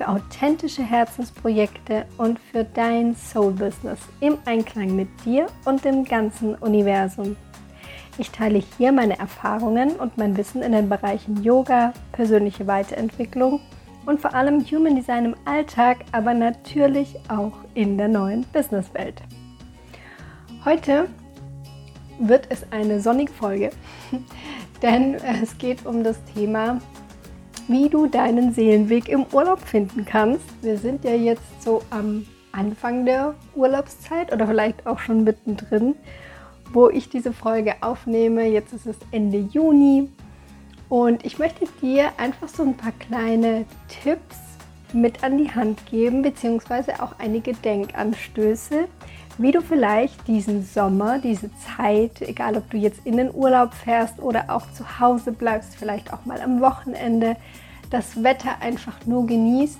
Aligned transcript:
für 0.00 0.08
authentische 0.08 0.82
Herzensprojekte 0.82 2.06
und 2.16 2.38
für 2.38 2.64
dein 2.64 3.14
Soul-Business 3.14 3.98
im 4.20 4.38
Einklang 4.46 4.96
mit 4.96 5.08
dir 5.26 5.46
und 5.66 5.84
dem 5.84 6.04
ganzen 6.04 6.54
Universum. 6.54 7.36
Ich 8.16 8.30
teile 8.30 8.62
hier 8.78 8.92
meine 8.92 9.18
Erfahrungen 9.18 9.90
und 9.96 10.16
mein 10.16 10.38
Wissen 10.38 10.62
in 10.62 10.72
den 10.72 10.88
Bereichen 10.88 11.42
Yoga, 11.42 11.92
persönliche 12.12 12.66
Weiterentwicklung 12.66 13.60
und 14.06 14.22
vor 14.22 14.34
allem 14.34 14.64
Human 14.64 14.96
Design 14.96 15.26
im 15.26 15.34
Alltag, 15.44 15.98
aber 16.12 16.32
natürlich 16.32 17.16
auch 17.28 17.52
in 17.74 17.98
der 17.98 18.08
neuen 18.08 18.46
Businesswelt. 18.54 19.20
Heute 20.64 21.10
wird 22.18 22.46
es 22.48 22.64
eine 22.72 23.02
sonnige 23.02 23.32
Folge, 23.32 23.68
denn 24.80 25.16
es 25.42 25.58
geht 25.58 25.84
um 25.84 26.02
das 26.02 26.24
Thema 26.24 26.80
wie 27.70 27.88
du 27.88 28.08
deinen 28.08 28.52
Seelenweg 28.52 29.08
im 29.08 29.26
Urlaub 29.32 29.60
finden 29.60 30.04
kannst. 30.04 30.44
Wir 30.60 30.76
sind 30.76 31.04
ja 31.04 31.14
jetzt 31.14 31.62
so 31.62 31.82
am 31.90 32.26
Anfang 32.50 33.06
der 33.06 33.36
Urlaubszeit 33.54 34.32
oder 34.32 34.48
vielleicht 34.48 34.88
auch 34.88 34.98
schon 34.98 35.22
mittendrin, 35.22 35.94
wo 36.72 36.88
ich 36.88 37.10
diese 37.10 37.32
Folge 37.32 37.74
aufnehme. 37.80 38.48
Jetzt 38.48 38.72
ist 38.72 38.86
es 38.86 38.96
Ende 39.12 39.38
Juni 39.38 40.08
und 40.88 41.24
ich 41.24 41.38
möchte 41.38 41.66
dir 41.80 42.10
einfach 42.16 42.48
so 42.48 42.64
ein 42.64 42.76
paar 42.76 42.90
kleine 42.90 43.66
Tipps 44.02 44.38
mit 44.92 45.22
an 45.22 45.38
die 45.38 45.52
Hand 45.52 45.86
geben, 45.86 46.22
beziehungsweise 46.22 47.00
auch 47.00 47.20
einige 47.20 47.52
Denkanstöße, 47.52 48.88
wie 49.40 49.52
du 49.52 49.62
vielleicht 49.62 50.28
diesen 50.28 50.62
Sommer, 50.62 51.18
diese 51.18 51.50
Zeit, 51.56 52.20
egal 52.20 52.58
ob 52.58 52.68
du 52.68 52.76
jetzt 52.76 53.06
in 53.06 53.16
den 53.16 53.34
Urlaub 53.34 53.72
fährst 53.72 54.18
oder 54.20 54.50
auch 54.50 54.70
zu 54.72 55.00
Hause 55.00 55.32
bleibst, 55.32 55.76
vielleicht 55.76 56.12
auch 56.12 56.26
mal 56.26 56.42
am 56.42 56.60
Wochenende, 56.60 57.36
das 57.88 58.22
Wetter 58.22 58.60
einfach 58.60 59.06
nur 59.06 59.26
genießt, 59.26 59.78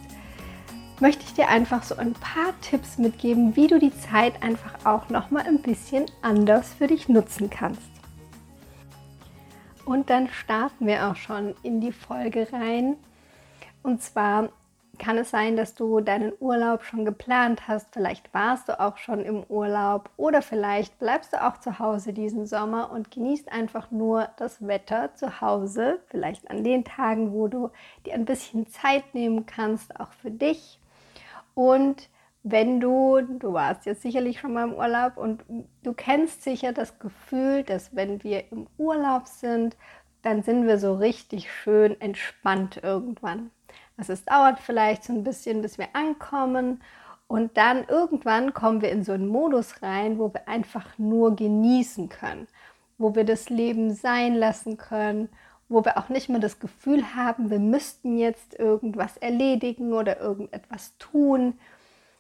möchte 1.01 1.25
ich 1.25 1.35
dir 1.35 1.49
einfach 1.49 1.83
so 1.83 1.95
ein 1.97 2.15
paar 2.15 2.59
Tipps 2.63 2.97
mitgeben, 2.97 3.55
wie 3.55 3.67
du 3.67 3.79
die 3.79 3.93
Zeit 3.95 4.43
einfach 4.43 4.87
auch 4.87 5.11
noch 5.11 5.31
mal 5.31 5.45
ein 5.47 5.61
bisschen 5.61 6.07
anders 6.23 6.73
für 6.73 6.87
dich 6.87 7.11
nutzen 7.11 7.51
kannst. 7.51 7.83
Und 9.85 10.09
dann 10.09 10.29
starten 10.29 10.87
wir 10.87 11.09
auch 11.09 11.17
schon 11.17 11.55
in 11.63 11.83
die 11.83 11.93
Folge 11.93 12.49
rein. 12.51 12.97
Und 13.83 14.03
zwar 14.03 14.49
kann 15.01 15.19
es 15.19 15.31
sein, 15.31 15.57
dass 15.57 15.75
du 15.75 16.01
deinen 16.01 16.33
Urlaub 16.39 16.85
schon 16.85 17.05
geplant 17.05 17.67
hast. 17.67 17.89
Vielleicht 17.93 18.33
warst 18.33 18.69
du 18.69 18.79
auch 18.79 18.99
schon 18.99 19.25
im 19.25 19.43
Urlaub 19.49 20.11
oder 20.17 20.43
vielleicht 20.43 20.99
bleibst 21.01 21.33
du 21.33 21.45
auch 21.45 21.57
zu 21.57 21.81
Hause 21.81 22.13
diesen 22.13 22.47
Sommer 22.47 22.93
und 22.93 23.11
genießt 23.11 23.51
einfach 23.51 23.91
nur 23.91 24.29
das 24.37 24.65
Wetter 24.65 25.13
zu 25.15 25.41
Hause. 25.41 25.99
Vielleicht 26.07 26.49
an 26.51 26.63
den 26.63 26.85
Tagen, 26.85 27.33
wo 27.33 27.49
du 27.49 27.71
dir 28.07 28.15
ein 28.15 28.27
bisschen 28.27 28.69
Zeit 28.69 29.15
nehmen 29.15 29.47
kannst, 29.47 29.99
auch 29.99 30.13
für 30.13 30.31
dich. 30.31 30.79
Und 31.55 32.09
wenn 32.43 32.81
du, 32.81 33.21
du 33.21 33.53
warst 33.53 33.87
jetzt 33.87 34.03
sicherlich 34.03 34.39
schon 34.39 34.53
mal 34.53 34.69
im 34.69 34.75
Urlaub 34.75 35.17
und 35.17 35.43
du 35.83 35.93
kennst 35.93 36.43
sicher 36.43 36.73
das 36.73 36.99
Gefühl, 36.99 37.65
dass 37.65 37.97
wenn 37.97 38.23
wir 38.23 38.51
im 38.53 38.67
Urlaub 38.79 39.27
sind, 39.27 39.77
dann 40.23 40.43
sind 40.43 40.67
wir 40.67 40.79
so 40.79 40.95
richtig 40.95 41.51
schön 41.51 41.99
entspannt 42.01 42.81
irgendwann. 42.83 43.51
Also 44.01 44.15
es 44.15 44.25
dauert 44.25 44.59
vielleicht 44.61 45.05
so 45.05 45.13
ein 45.13 45.25
bisschen, 45.25 45.61
bis 45.61 45.77
wir 45.77 45.89
ankommen. 45.93 46.81
Und 47.29 47.59
dann 47.59 47.85
irgendwann 47.87 48.55
kommen 48.55 48.81
wir 48.81 48.91
in 48.91 49.05
so 49.05 49.13
einen 49.13 49.29
Modus 49.29 49.83
rein, 49.83 50.19
wo 50.19 50.33
wir 50.33 50.49
einfach 50.49 50.99
nur 50.99 51.37
genießen 51.37 52.09
können, 52.09 52.49
wo 52.97 53.15
wir 53.15 53.25
das 53.25 53.51
Leben 53.51 53.93
sein 53.93 54.35
lassen 54.35 54.79
können, 54.79 55.29
wo 55.69 55.85
wir 55.85 55.99
auch 55.99 56.09
nicht 56.09 56.31
mehr 56.31 56.41
das 56.41 56.61
Gefühl 56.61 57.15
haben, 57.15 57.51
wir 57.51 57.59
müssten 57.59 58.17
jetzt 58.17 58.59
irgendwas 58.59 59.19
erledigen 59.19 59.93
oder 59.93 60.19
irgendetwas 60.19 60.97
tun, 60.99 61.59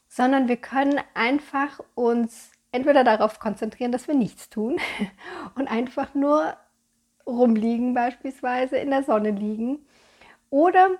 sondern 0.06 0.48
wir 0.48 0.58
können 0.58 1.00
einfach 1.14 1.80
uns 1.94 2.52
entweder 2.72 3.04
darauf 3.04 3.40
konzentrieren, 3.40 3.90
dass 3.90 4.06
wir 4.06 4.14
nichts 4.14 4.50
tun 4.50 4.76
und 5.54 5.66
einfach 5.66 6.14
nur 6.14 6.54
rumliegen 7.26 7.94
beispielsweise, 7.94 8.76
in 8.76 8.90
der 8.90 9.02
Sonne 9.02 9.30
liegen. 9.30 9.78
Oder 10.50 10.90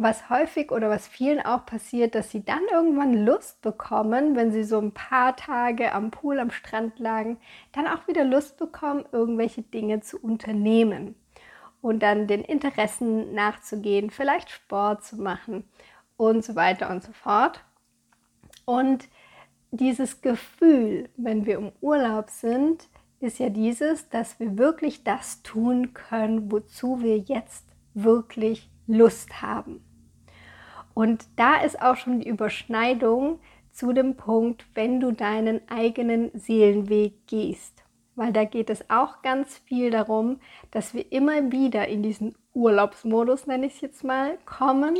was 0.00 0.30
häufig 0.30 0.72
oder 0.72 0.88
was 0.88 1.06
vielen 1.06 1.40
auch 1.40 1.66
passiert, 1.66 2.14
dass 2.14 2.30
sie 2.30 2.42
dann 2.42 2.62
irgendwann 2.72 3.12
Lust 3.12 3.60
bekommen, 3.60 4.34
wenn 4.34 4.50
sie 4.50 4.64
so 4.64 4.78
ein 4.78 4.92
paar 4.92 5.36
Tage 5.36 5.92
am 5.92 6.10
Pool, 6.10 6.38
am 6.38 6.50
Strand 6.50 6.98
lagen, 6.98 7.36
dann 7.72 7.86
auch 7.86 8.08
wieder 8.08 8.24
Lust 8.24 8.56
bekommen, 8.56 9.04
irgendwelche 9.12 9.60
Dinge 9.60 10.00
zu 10.00 10.18
unternehmen 10.18 11.16
und 11.82 12.02
dann 12.02 12.26
den 12.26 12.42
Interessen 12.42 13.34
nachzugehen, 13.34 14.10
vielleicht 14.10 14.48
Sport 14.48 15.04
zu 15.04 15.16
machen 15.16 15.64
und 16.16 16.44
so 16.44 16.54
weiter 16.54 16.88
und 16.88 17.02
so 17.02 17.12
fort. 17.12 17.62
Und 18.64 19.06
dieses 19.70 20.22
Gefühl, 20.22 21.10
wenn 21.18 21.44
wir 21.44 21.58
im 21.58 21.72
Urlaub 21.82 22.30
sind, 22.30 22.88
ist 23.20 23.38
ja 23.38 23.50
dieses, 23.50 24.08
dass 24.08 24.40
wir 24.40 24.56
wirklich 24.56 25.04
das 25.04 25.42
tun 25.42 25.92
können, 25.92 26.50
wozu 26.50 27.02
wir 27.02 27.18
jetzt 27.18 27.66
wirklich 27.92 28.70
Lust 28.86 29.42
haben. 29.42 29.84
Und 30.94 31.24
da 31.36 31.56
ist 31.56 31.80
auch 31.80 31.96
schon 31.96 32.20
die 32.20 32.28
Überschneidung 32.28 33.40
zu 33.72 33.92
dem 33.92 34.16
Punkt, 34.16 34.66
wenn 34.74 35.00
du 35.00 35.12
deinen 35.12 35.60
eigenen 35.68 36.30
Seelenweg 36.34 37.26
gehst. 37.26 37.84
Weil 38.16 38.32
da 38.32 38.44
geht 38.44 38.70
es 38.70 38.90
auch 38.90 39.22
ganz 39.22 39.58
viel 39.58 39.90
darum, 39.90 40.40
dass 40.70 40.92
wir 40.92 41.10
immer 41.12 41.52
wieder 41.52 41.88
in 41.88 42.02
diesen 42.02 42.34
Urlaubsmodus, 42.52 43.46
nenne 43.46 43.66
ich 43.66 43.76
es 43.76 43.80
jetzt 43.80 44.04
mal, 44.04 44.36
kommen 44.44 44.98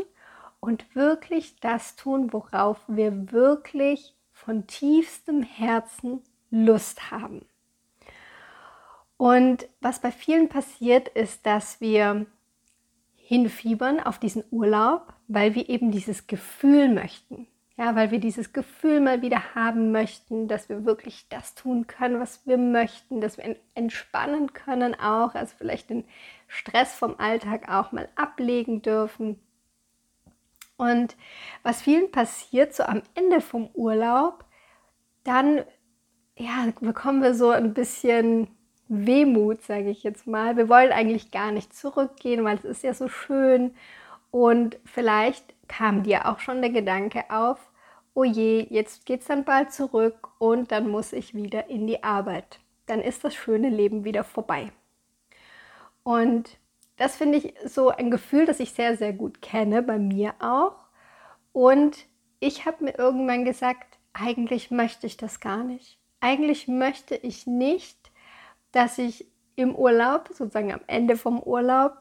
und 0.61 0.95
wirklich 0.95 1.57
das 1.61 1.97
tun, 1.97 2.33
worauf 2.33 2.79
wir 2.87 3.33
wirklich 3.33 4.15
von 4.33 4.67
tiefstem 4.67 5.43
Herzen 5.43 6.23
Lust 6.51 7.11
haben. 7.11 7.45
Und 9.17 9.69
was 9.81 10.01
bei 10.01 10.11
vielen 10.11 10.49
passiert, 10.49 11.09
ist, 11.09 11.45
dass 11.45 11.81
wir 11.81 12.25
hinfiebern 13.17 14.01
auf 14.01 14.19
diesen 14.19 14.45
Urlaub, 14.51 15.13
weil 15.33 15.55
wir 15.55 15.69
eben 15.69 15.93
dieses 15.93 16.27
Gefühl 16.27 16.89
möchten. 16.89 17.47
Ja, 17.77 17.95
weil 17.95 18.11
wir 18.11 18.19
dieses 18.19 18.53
Gefühl 18.53 19.01
mal 19.01 19.23
wieder 19.23 19.55
haben 19.55 19.91
möchten, 19.93 20.49
dass 20.49 20.69
wir 20.69 20.85
wirklich 20.85 21.29
das 21.31 21.55
tun 21.55 21.87
können, 21.87 22.21
was 22.21 22.47
wir 22.47 22.59
möchten, 22.59 23.23
dass 23.23 23.39
wir 23.39 23.57
entspannen 23.75 24.53
können 24.53 24.95
auch, 24.95 25.35
also 25.35 25.55
vielleicht 25.57 25.89
den 25.89 26.05
Stress 26.47 26.95
vom 26.95 27.15
Alltag 27.19 27.71
auch 27.71 27.93
mal 27.93 28.09
ablegen 28.17 28.83
dürfen. 28.83 29.41
Und 30.77 31.17
was 31.63 31.81
vielen 31.81 32.11
passiert, 32.11 32.75
so 32.75 32.83
am 32.83 33.01
Ende 33.15 33.41
vom 33.41 33.71
Urlaub, 33.73 34.45
dann 35.25 35.63
ja, 36.37 36.67
bekommen 36.81 37.23
wir 37.23 37.35
so 37.35 37.51
ein 37.51 37.73
bisschen 37.73 38.49
Wehmut, 38.89 39.63
sage 39.63 39.91
ich 39.91 40.03
jetzt 40.03 40.27
mal. 40.27 40.57
Wir 40.57 40.69
wollen 40.69 40.91
eigentlich 40.91 41.31
gar 41.31 41.53
nicht 41.53 41.73
zurückgehen, 41.75 42.45
weil 42.45 42.57
es 42.57 42.65
ist 42.65 42.83
ja 42.83 42.93
so 42.93 43.09
schön. 43.09 43.75
Und 44.31 44.79
vielleicht 44.85 45.55
kam 45.69 46.03
dir 46.03 46.27
auch 46.29 46.41
schon 46.41 46.61
der 46.61 46.71
Gedanke 46.71 47.25
auf, 47.31 47.71
oh 48.15 48.25
je, 48.25 48.67
jetzt 48.71 49.07
geht 49.07 49.21
es 49.21 49.27
dann 49.27 49.45
bald 49.45 49.73
zurück 49.73 50.29
und 50.39 50.73
dann 50.73 50.89
muss 50.89 51.13
ich 51.13 51.35
wieder 51.35 51.69
in 51.69 51.87
die 51.87 52.03
Arbeit. 52.03 52.61
Dann 52.87 53.01
ist 53.01 53.25
das 53.25 53.35
schöne 53.35 53.69
Leben 53.69 54.05
wieder 54.05 54.25
vorbei. 54.25 54.73
Und 56.03 56.59
das 56.97 57.17
finde 57.17 57.39
ich 57.39 57.55
so 57.65 57.89
ein 57.89 58.11
Gefühl, 58.11 58.47
das 58.47 58.61
ich 58.61 58.73
sehr, 58.73 58.97
sehr 58.97 59.13
gut 59.13 59.43
kenne, 59.43 59.83
bei 59.83 59.99
mir 59.99 60.35
auch. 60.41 60.77
Und 61.53 62.07
ich 62.41 62.67
habe 62.67 62.85
mir 62.85 62.99
irgendwann 62.99 63.45
gesagt, 63.45 63.99
eigentlich 64.13 64.71
möchte 64.71 65.07
ich 65.07 65.17
das 65.17 65.41
gar 65.41 65.65
nicht. 65.65 65.99
Eigentlich 66.21 66.69
möchte 66.69 67.15
ich 67.17 67.47
nicht 67.47 68.11
dass 68.73 68.99
ich 68.99 69.27
im 69.57 69.75
Urlaub, 69.75 70.29
sozusagen 70.29 70.73
am 70.73 70.81
Ende 70.87 71.17
vom 71.17 71.41
Urlaub, 71.41 71.95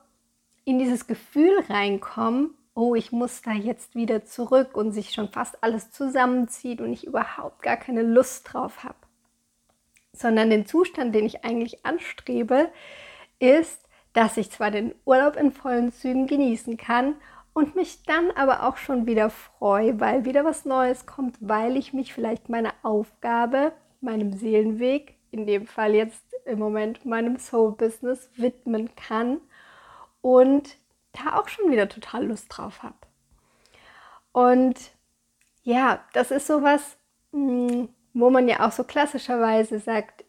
in 0.69 0.77
dieses 0.77 1.07
Gefühl 1.07 1.59
reinkomme, 1.67 2.51
oh, 2.75 2.93
ich 2.93 3.11
muss 3.11 3.41
da 3.41 3.51
jetzt 3.51 3.95
wieder 3.95 4.23
zurück 4.23 4.77
und 4.77 4.91
sich 4.91 5.11
schon 5.11 5.29
fast 5.29 5.63
alles 5.63 5.89
zusammenzieht 5.89 6.79
und 6.79 6.93
ich 6.93 7.07
überhaupt 7.07 7.63
gar 7.63 7.75
keine 7.75 8.03
Lust 8.03 8.53
drauf 8.53 8.83
habe. 8.83 8.95
Sondern 10.13 10.51
den 10.51 10.67
Zustand, 10.67 11.15
den 11.15 11.25
ich 11.25 11.43
eigentlich 11.43 11.85
anstrebe, 11.87 12.69
ist, 13.39 13.81
dass 14.13 14.37
ich 14.37 14.51
zwar 14.51 14.69
den 14.69 14.93
Urlaub 15.05 15.37
in 15.37 15.51
vollen 15.51 15.91
Zügen 15.91 16.27
genießen 16.27 16.77
kann 16.77 17.15
und 17.53 17.75
mich 17.75 18.03
dann 18.03 18.29
aber 18.31 18.67
auch 18.67 18.77
schon 18.77 19.07
wieder 19.07 19.31
freue, 19.31 19.99
weil 19.99 20.23
wieder 20.25 20.45
was 20.45 20.65
Neues 20.65 21.07
kommt, 21.07 21.35
weil 21.39 21.77
ich 21.77 21.93
mich 21.93 22.13
vielleicht 22.13 22.47
meiner 22.47 22.73
Aufgabe, 22.83 23.71
meinem 24.01 24.33
Seelenweg 24.33 25.15
in 25.31 25.47
dem 25.47 25.65
Fall 25.65 25.95
jetzt 25.95 26.23
im 26.45 26.59
Moment 26.59 27.05
meinem 27.05 27.37
Soul-Business 27.37 28.29
widmen 28.35 28.93
kann 28.95 29.41
und 30.21 30.77
da 31.11 31.39
auch 31.39 31.47
schon 31.47 31.71
wieder 31.71 31.89
total 31.89 32.25
Lust 32.27 32.45
drauf 32.49 32.83
habe. 32.83 32.95
Und 34.31 34.91
ja, 35.63 36.03
das 36.13 36.31
ist 36.31 36.47
sowas, 36.47 36.97
hm, 37.31 37.89
wo 38.13 38.29
man 38.29 38.47
ja 38.47 38.65
auch 38.65 38.71
so 38.71 38.83
klassischerweise 38.83 39.79
sagt, 39.79 40.23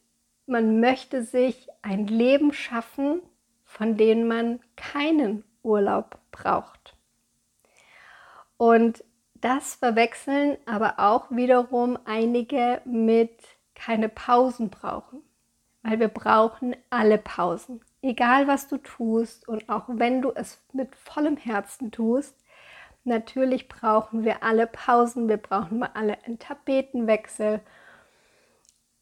man 0.46 0.80
möchte 0.80 1.22
sich 1.22 1.68
ein 1.82 2.06
Leben 2.06 2.52
schaffen, 2.52 3.22
von 3.64 3.96
dem 3.96 4.26
man 4.26 4.60
keinen 4.76 5.44
Urlaub 5.62 6.18
braucht. 6.32 6.96
Und 8.56 9.04
das 9.34 9.76
verwechseln 9.76 10.58
aber 10.66 10.98
auch 10.98 11.30
wiederum 11.30 11.98
einige 12.04 12.82
mit 12.84 13.30
keine 13.74 14.08
Pausen 14.08 14.68
brauchen. 14.68 15.22
Weil 15.82 15.98
wir 15.98 16.08
brauchen 16.08 16.76
alle 16.90 17.16
Pausen. 17.16 17.80
Egal 18.02 18.48
was 18.48 18.68
du 18.68 18.78
tust 18.78 19.46
und 19.46 19.68
auch 19.68 19.84
wenn 19.88 20.22
du 20.22 20.32
es 20.34 20.58
mit 20.72 20.96
vollem 20.96 21.36
Herzen 21.36 21.90
tust, 21.90 22.34
natürlich 23.04 23.68
brauchen 23.68 24.24
wir 24.24 24.42
alle 24.42 24.66
Pausen, 24.66 25.28
wir 25.28 25.36
brauchen 25.36 25.80
mal 25.80 25.90
alle 25.94 26.22
einen 26.24 26.38
Tapetenwechsel. 26.38 27.60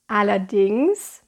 Allerdings 0.08 1.22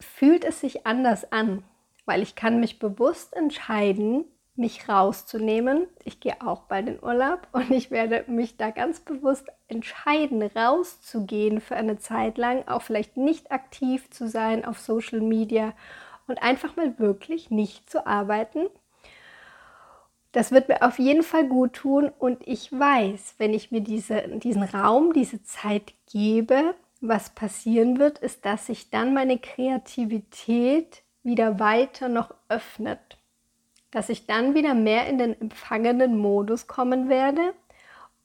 fühlt 0.00 0.44
es 0.44 0.60
sich 0.60 0.86
anders 0.86 1.32
an, 1.32 1.64
weil 2.04 2.20
ich 2.20 2.34
kann 2.34 2.60
mich 2.60 2.78
bewusst 2.78 3.34
entscheiden, 3.34 4.24
mich 4.54 4.88
rauszunehmen. 4.88 5.86
Ich 6.04 6.20
gehe 6.20 6.42
auch 6.42 6.64
bei 6.64 6.82
den 6.82 7.02
Urlaub 7.02 7.48
und 7.52 7.70
ich 7.70 7.90
werde 7.90 8.30
mich 8.30 8.58
da 8.58 8.70
ganz 8.70 9.00
bewusst 9.00 9.46
entscheiden, 9.68 10.42
rauszugehen 10.42 11.62
für 11.62 11.76
eine 11.76 11.98
Zeit 11.98 12.36
lang, 12.36 12.68
auch 12.68 12.82
vielleicht 12.82 13.16
nicht 13.16 13.50
aktiv 13.50 14.10
zu 14.10 14.28
sein 14.28 14.64
auf 14.66 14.78
Social 14.78 15.20
Media 15.20 15.72
und 16.26 16.42
einfach 16.42 16.76
mal 16.76 16.98
wirklich 16.98 17.50
nicht 17.50 17.90
zu 17.90 18.06
arbeiten. 18.06 18.66
Das 20.32 20.50
wird 20.50 20.68
mir 20.68 20.82
auf 20.82 20.98
jeden 20.98 21.22
Fall 21.22 21.46
gut 21.46 21.74
tun 21.74 22.10
und 22.18 22.46
ich 22.46 22.72
weiß, 22.72 23.34
wenn 23.38 23.52
ich 23.52 23.70
mir 23.70 23.82
diese, 23.82 24.28
diesen 24.38 24.62
Raum, 24.62 25.12
diese 25.12 25.42
Zeit 25.42 25.92
gebe, 26.10 26.74
was 27.00 27.30
passieren 27.30 27.98
wird, 27.98 28.18
ist, 28.18 28.44
dass 28.44 28.66
sich 28.66 28.90
dann 28.90 29.12
meine 29.12 29.38
Kreativität 29.38 31.02
wieder 31.22 31.60
weiter 31.60 32.08
noch 32.08 32.34
öffnet 32.48 33.18
dass 33.92 34.08
ich 34.08 34.26
dann 34.26 34.54
wieder 34.54 34.74
mehr 34.74 35.06
in 35.06 35.18
den 35.18 35.40
empfangenen 35.40 36.18
Modus 36.18 36.66
kommen 36.66 37.08
werde 37.08 37.54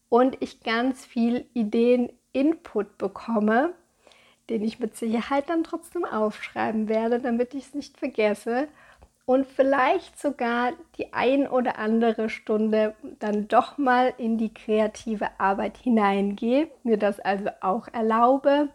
und 0.10 0.38
ich 0.40 0.62
ganz 0.64 1.06
viel 1.06 1.46
Ideen, 1.54 2.12
Input 2.32 2.98
bekomme, 2.98 3.74
den 4.50 4.64
ich 4.64 4.80
mit 4.80 4.96
Sicherheit 4.96 5.50
dann 5.50 5.64
trotzdem 5.64 6.06
aufschreiben 6.06 6.88
werde, 6.90 7.20
damit 7.20 7.54
ich 7.54 7.68
es 7.68 7.74
nicht 7.74 7.98
vergesse 7.98 8.68
und 9.26 9.46
vielleicht 9.46 10.20
sogar 10.20 10.72
die 10.98 11.12
ein 11.14 11.48
oder 11.48 11.78
andere 11.78 12.30
Stunde 12.30 12.96
dann 13.20 13.50
doch 13.50 13.78
mal 13.78 14.14
in 14.18 14.38
die 14.38 14.54
kreative 14.54 15.28
Arbeit 15.38 15.78
hineingehe, 15.78 16.70
mir 16.84 16.98
das 16.98 17.20
also 17.20 17.50
auch 17.60 17.90
erlaube 17.90 18.70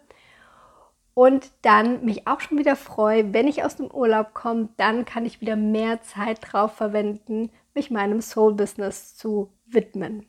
und 1.15 1.49
dann 1.63 2.05
mich 2.05 2.27
auch 2.27 2.39
schon 2.39 2.57
wieder 2.57 2.75
freue, 2.75 3.33
wenn 3.33 3.47
ich 3.47 3.63
aus 3.63 3.75
dem 3.75 3.89
Urlaub 3.89 4.33
komme, 4.33 4.69
dann 4.77 5.05
kann 5.05 5.25
ich 5.25 5.41
wieder 5.41 5.55
mehr 5.55 6.01
Zeit 6.01 6.39
drauf 6.41 6.73
verwenden, 6.73 7.49
mich 7.73 7.91
meinem 7.91 8.21
Soul-Business 8.21 9.15
zu 9.15 9.51
widmen. 9.65 10.27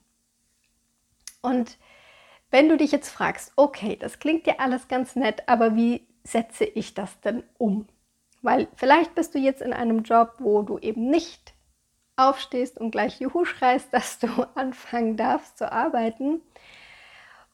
Und 1.43 1.76
wenn 2.54 2.68
du 2.68 2.76
dich 2.76 2.92
jetzt 2.92 3.10
fragst, 3.10 3.52
okay, 3.56 3.96
das 3.96 4.20
klingt 4.20 4.46
ja 4.46 4.54
alles 4.58 4.86
ganz 4.86 5.16
nett, 5.16 5.42
aber 5.48 5.74
wie 5.74 6.06
setze 6.22 6.64
ich 6.64 6.94
das 6.94 7.18
denn 7.18 7.42
um? 7.58 7.88
Weil 8.42 8.68
vielleicht 8.76 9.16
bist 9.16 9.34
du 9.34 9.40
jetzt 9.40 9.60
in 9.60 9.72
einem 9.72 10.04
Job, 10.04 10.34
wo 10.38 10.62
du 10.62 10.78
eben 10.78 11.10
nicht 11.10 11.52
aufstehst 12.14 12.78
und 12.78 12.92
gleich 12.92 13.18
Juhu 13.18 13.44
schreist, 13.44 13.88
dass 13.92 14.20
du 14.20 14.28
anfangen 14.54 15.16
darfst 15.16 15.58
zu 15.58 15.72
arbeiten, 15.72 16.42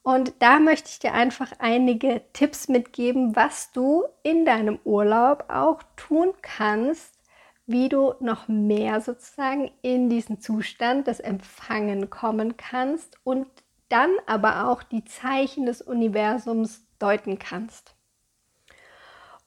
und 0.02 0.34
da 0.40 0.58
möchte 0.58 0.90
ich 0.90 0.98
dir 0.98 1.14
einfach 1.14 1.52
einige 1.58 2.20
Tipps 2.34 2.68
mitgeben, 2.68 3.36
was 3.36 3.72
du 3.72 4.04
in 4.22 4.44
deinem 4.44 4.78
Urlaub 4.84 5.44
auch 5.48 5.82
tun 5.96 6.32
kannst, 6.42 7.18
wie 7.66 7.88
du 7.88 8.14
noch 8.20 8.48
mehr 8.48 9.00
sozusagen 9.00 9.70
in 9.80 10.10
diesen 10.10 10.40
Zustand 10.40 11.06
des 11.06 11.20
Empfangen 11.20 12.10
kommen 12.10 12.58
kannst 12.58 13.18
und 13.24 13.46
dann 13.90 14.10
aber 14.26 14.68
auch 14.68 14.82
die 14.82 15.04
Zeichen 15.04 15.66
des 15.66 15.82
Universums 15.82 16.86
deuten 16.98 17.38
kannst. 17.38 17.94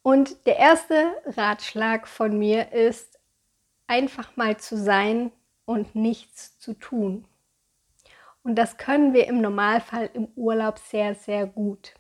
Und 0.04 0.46
der 0.46 0.58
erste 0.58 1.14
Ratschlag 1.26 2.08
von 2.08 2.38
mir 2.38 2.72
ist, 2.74 3.20
einfach 3.88 4.36
mal 4.36 4.58
zu 4.58 4.78
sein 4.78 5.32
und 5.66 5.96
nichts 5.96 6.60
zu 6.60 6.74
tun. 6.74 7.26
Und 8.44 8.56
das 8.56 8.78
können 8.78 9.14
wir 9.14 9.28
im 9.28 9.40
Normalfall 9.40 10.10
im 10.14 10.28
Urlaub 10.36 10.78
sehr, 10.78 11.16
sehr 11.16 11.48
gut. 11.48 11.94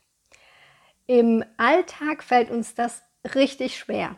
Im 1.07 1.44
Alltag 1.57 2.24
fällt 2.24 2.51
uns 2.51 2.75
das 2.75 3.01
richtig 3.36 3.78
schwer. 3.78 4.16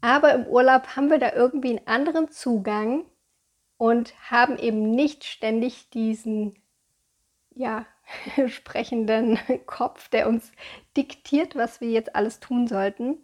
Aber 0.00 0.32
im 0.32 0.46
Urlaub 0.46 0.96
haben 0.96 1.10
wir 1.10 1.18
da 1.18 1.32
irgendwie 1.32 1.70
einen 1.70 1.86
anderen 1.86 2.30
Zugang 2.30 3.04
und 3.76 4.14
haben 4.30 4.58
eben 4.58 4.92
nicht 4.92 5.24
ständig 5.24 5.90
diesen 5.90 6.61
ja, 7.54 7.86
sprechenden 8.48 9.38
Kopf, 9.66 10.08
der 10.08 10.28
uns 10.28 10.52
diktiert, 10.96 11.56
was 11.56 11.80
wir 11.80 11.90
jetzt 11.90 12.14
alles 12.14 12.40
tun 12.40 12.66
sollten 12.66 13.18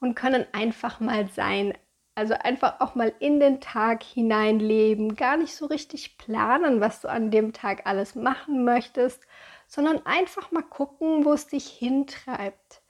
und 0.00 0.14
können 0.14 0.46
einfach 0.52 1.00
mal 1.00 1.28
sein, 1.28 1.74
also 2.14 2.34
einfach 2.34 2.80
auch 2.80 2.94
mal 2.94 3.12
in 3.18 3.40
den 3.40 3.60
Tag 3.60 4.02
hineinleben, 4.02 5.16
gar 5.16 5.36
nicht 5.36 5.54
so 5.54 5.66
richtig 5.66 6.18
planen, 6.18 6.80
was 6.80 7.00
du 7.00 7.08
an 7.08 7.30
dem 7.30 7.52
Tag 7.52 7.82
alles 7.86 8.14
machen 8.14 8.64
möchtest, 8.64 9.22
sondern 9.66 10.04
einfach 10.06 10.50
mal 10.50 10.62
gucken, 10.62 11.24
wo 11.24 11.32
es 11.32 11.46
dich 11.46 11.66
hintreibt. 11.66 12.82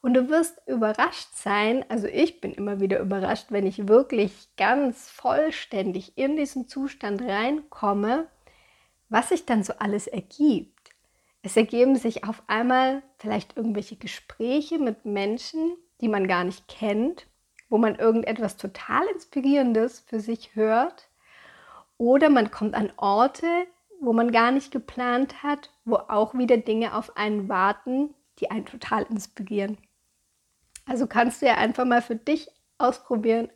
Und 0.00 0.14
du 0.14 0.28
wirst 0.28 0.60
überrascht 0.66 1.34
sein, 1.34 1.84
also 1.88 2.06
ich 2.06 2.40
bin 2.40 2.52
immer 2.52 2.78
wieder 2.78 3.00
überrascht, 3.00 3.46
wenn 3.50 3.66
ich 3.66 3.88
wirklich 3.88 4.48
ganz 4.56 5.10
vollständig 5.10 6.16
in 6.16 6.36
diesen 6.36 6.68
Zustand 6.68 7.20
reinkomme, 7.20 8.28
was 9.08 9.30
sich 9.30 9.46
dann 9.46 9.62
so 9.62 9.74
alles 9.78 10.06
ergibt. 10.06 10.90
Es 11.42 11.56
ergeben 11.56 11.96
sich 11.96 12.24
auf 12.24 12.42
einmal 12.46 13.02
vielleicht 13.18 13.56
irgendwelche 13.56 13.96
Gespräche 13.96 14.78
mit 14.78 15.04
Menschen, 15.04 15.76
die 16.00 16.08
man 16.08 16.26
gar 16.26 16.44
nicht 16.44 16.68
kennt 16.68 17.26
wo 17.68 17.78
man 17.78 17.96
irgendetwas 17.96 18.56
total 18.56 19.06
Inspirierendes 19.08 20.00
für 20.00 20.20
sich 20.20 20.54
hört. 20.54 21.08
Oder 21.96 22.30
man 22.30 22.50
kommt 22.50 22.74
an 22.74 22.92
Orte, 22.96 23.46
wo 24.00 24.12
man 24.12 24.30
gar 24.30 24.52
nicht 24.52 24.70
geplant 24.70 25.42
hat, 25.42 25.70
wo 25.84 25.96
auch 25.96 26.34
wieder 26.34 26.56
Dinge 26.56 26.94
auf 26.94 27.16
einen 27.16 27.48
warten, 27.48 28.14
die 28.38 28.50
einen 28.50 28.66
total 28.66 29.02
inspirieren. 29.04 29.76
Also 30.86 31.06
kannst 31.06 31.42
du 31.42 31.46
ja 31.46 31.56
einfach 31.56 31.84
mal 31.84 32.00
für 32.00 32.16
dich 32.16 32.48
ausprobieren, 32.78 33.50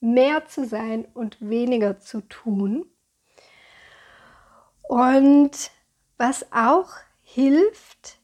mehr 0.00 0.46
zu 0.46 0.66
sein 0.66 1.06
und 1.14 1.38
weniger 1.40 2.00
zu 2.00 2.20
tun. 2.22 2.84
Und 4.94 5.72
was 6.18 6.46
auch 6.52 6.90
hilft, 7.24 8.20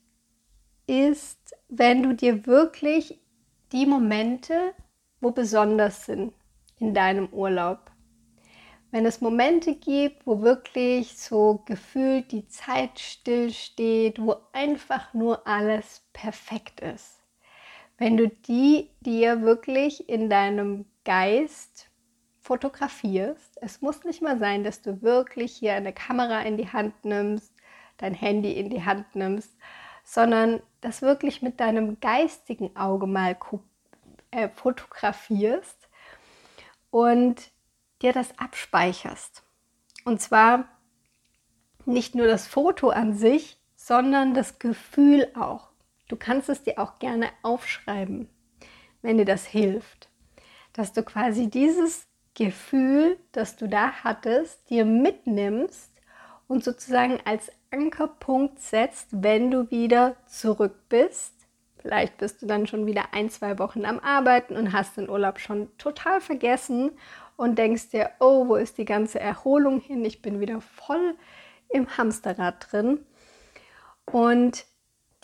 ist, 0.87 1.57
wenn 1.69 2.05
du 2.05 2.15
dir 2.15 2.47
wirklich 2.47 3.19
die 3.73 3.87
Momente 3.87 4.73
wo 5.21 5.33
besonders 5.33 6.07
sind 6.07 6.33
in 6.79 6.95
deinem 6.95 7.27
Urlaub. 7.33 7.91
Wenn 8.93 9.05
es 9.05 9.21
Momente 9.21 9.75
gibt, 9.75 10.25
wo 10.29 10.43
wirklich 10.43 11.19
so 11.19 11.61
gefühlt 11.67 12.31
die 12.31 12.47
Zeit 12.47 13.01
stillsteht, 13.01 14.21
wo 14.21 14.37
einfach 14.53 15.13
nur 15.13 15.49
alles 15.49 16.07
perfekt 16.13 16.83
ist. 16.83 17.21
Wenn 17.99 18.17
du 18.17 18.29
die 18.29 18.91
dir 19.01 19.43
wirklich 19.43 20.09
in 20.09 20.31
deinem 20.31 20.85
Geist 21.05 21.90
fotografierst, 22.41 23.59
es 23.61 23.83
muss 23.83 24.05
nicht 24.05 24.23
mal 24.23 24.39
sein, 24.39 24.65
dass 24.65 24.83
du 24.83 25.03
wirklich 25.03 25.57
hier 25.57 25.75
eine 25.75 25.93
Kamera 25.93 26.41
in 26.43 26.57
die 26.57 26.73
Hand 26.73 27.05
nimmst, 27.05 27.53
dein 27.99 28.15
Handy 28.15 28.53
in 28.53 28.71
die 28.71 28.85
Hand 28.85 29.15
nimmst, 29.15 29.55
sondern 30.05 30.63
das 30.81 31.03
wirklich 31.03 31.43
mit 31.43 31.61
deinem 31.61 32.01
geistigen 32.01 32.75
Auge 32.77 33.07
mal 33.07 33.37
äh, 34.31 34.49
fotografierst 34.49 35.89
und 36.91 37.53
dir 38.03 38.13
das 38.13 38.39
abspeicherst. 38.39 39.43
Und 40.05 40.21
zwar 40.21 40.69
nicht 41.85 42.15
nur 42.15 42.27
das 42.27 42.47
Foto 42.47 42.91
an 42.91 43.15
sich, 43.15 43.59
sondern 43.77 44.35
das 44.35 44.59
Gefühl 44.59 45.31
auch. 45.39 45.71
Du 46.09 46.17
kannst 46.17 46.49
es 46.49 46.63
dir 46.63 46.79
auch 46.79 46.99
gerne 46.99 47.31
aufschreiben, 47.43 48.29
wenn 49.03 49.19
dir 49.19 49.25
das 49.25 49.47
hilft. 49.47 50.09
Dass 50.73 50.93
du 50.93 51.03
quasi 51.03 51.49
dieses 51.49 52.10
Gefühl, 52.35 53.19
das 53.33 53.57
du 53.57 53.69
da 53.69 53.93
hattest, 54.05 54.71
dir 54.71 54.85
mitnimmst 54.85 55.91
und 56.49 56.65
sozusagen 56.65 57.19
als 57.25 57.51
Ankerpunkt 57.71 58.61
setzt, 58.61 59.09
wenn 59.11 59.51
du 59.51 59.71
wieder 59.71 60.17
zurück 60.27 60.89
bist 60.89 61.41
Vielleicht 61.81 62.19
bist 62.19 62.43
du 62.43 62.47
dann 62.47 62.67
schon 62.67 62.87
wieder 62.87 63.15
ein, 63.15 63.31
zwei 63.31 63.59
Wochen 63.59 63.87
am 63.87 64.01
Arbeiten 64.01 64.57
und 64.57 64.73
hast 64.73 64.99
den 64.99 65.09
Urlaub 65.09 65.39
schon 65.39 65.69
total 65.79 66.21
vergessen 66.21 66.91
und 67.37 67.57
denkst 67.57 67.89
dir, 67.89 68.11
oh, 68.21 68.49
wo 68.49 68.57
ist 68.57 68.77
die 68.77 68.85
ganze 68.85 69.19
Erholung 69.19 69.81
hin? 69.81 70.05
Ich 70.05 70.21
bin 70.21 70.41
wieder 70.41 70.61
voll 70.61 71.15
im 71.71 71.97
Hamsterrad 71.97 72.71
drin. 72.71 73.07
Und 74.05 74.67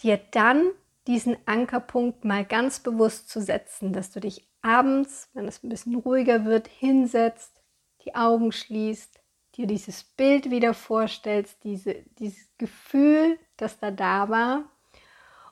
dir 0.00 0.18
dann 0.30 0.70
diesen 1.06 1.36
Ankerpunkt 1.44 2.24
mal 2.24 2.44
ganz 2.44 2.80
bewusst 2.80 3.28
zu 3.28 3.42
setzen, 3.42 3.92
dass 3.92 4.10
du 4.10 4.20
dich 4.20 4.48
abends, 4.66 5.30
wenn 5.32 5.46
es 5.46 5.62
ein 5.62 5.68
bisschen 5.68 5.94
ruhiger 5.94 6.44
wird, 6.44 6.66
hinsetzt, 6.66 7.62
die 8.04 8.14
Augen 8.16 8.50
schließt, 8.50 9.20
dir 9.54 9.66
dieses 9.66 10.02
Bild 10.02 10.50
wieder 10.50 10.74
vorstellst, 10.74 11.62
diese, 11.62 12.02
dieses 12.18 12.48
Gefühl, 12.58 13.38
das 13.56 13.78
da 13.78 13.90
da 13.90 14.28
war. 14.28 14.64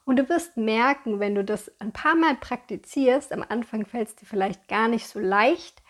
Und 0.04 0.18
du 0.18 0.28
wirst 0.28 0.56
merken, 0.56 1.20
wenn 1.20 1.34
du 1.34 1.44
das 1.44 1.70
ein 1.80 1.92
paar 1.92 2.16
Mal 2.16 2.34
praktizierst, 2.34 3.32
am 3.32 3.44
Anfang 3.48 3.86
fällt 3.86 4.08
es 4.08 4.16
dir 4.16 4.26
vielleicht 4.26 4.68
gar 4.68 4.88
nicht 4.88 5.06
so 5.06 5.20
leicht, 5.20 5.82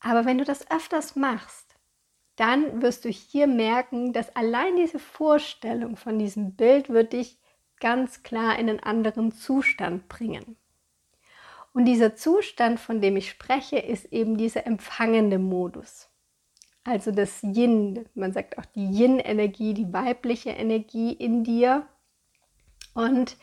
aber 0.00 0.24
wenn 0.24 0.38
du 0.38 0.44
das 0.44 0.70
öfters 0.70 1.16
machst, 1.16 1.76
dann 2.36 2.82
wirst 2.82 3.04
du 3.04 3.10
hier 3.10 3.46
merken, 3.46 4.12
dass 4.12 4.34
allein 4.34 4.76
diese 4.76 4.98
Vorstellung 4.98 5.96
von 5.96 6.18
diesem 6.18 6.56
Bild 6.56 6.88
wird 6.88 7.12
dich 7.12 7.38
ganz 7.78 8.22
klar 8.22 8.58
in 8.58 8.68
einen 8.68 8.80
anderen 8.80 9.30
Zustand 9.30 10.08
bringen. 10.08 10.56
Und 11.74 11.86
dieser 11.86 12.14
Zustand, 12.14 12.78
von 12.78 13.00
dem 13.00 13.16
ich 13.16 13.28
spreche, 13.28 13.78
ist 13.78 14.12
eben 14.12 14.38
dieser 14.38 14.64
empfangende 14.64 15.40
Modus. 15.40 16.08
Also 16.84 17.10
das 17.10 17.42
Yin, 17.42 18.06
man 18.14 18.32
sagt 18.32 18.58
auch 18.58 18.64
die 18.64 18.86
Yin-Energie, 18.86 19.74
die 19.74 19.92
weibliche 19.92 20.50
Energie 20.50 21.12
in 21.12 21.42
dir. 21.42 21.88
Und 22.94 23.36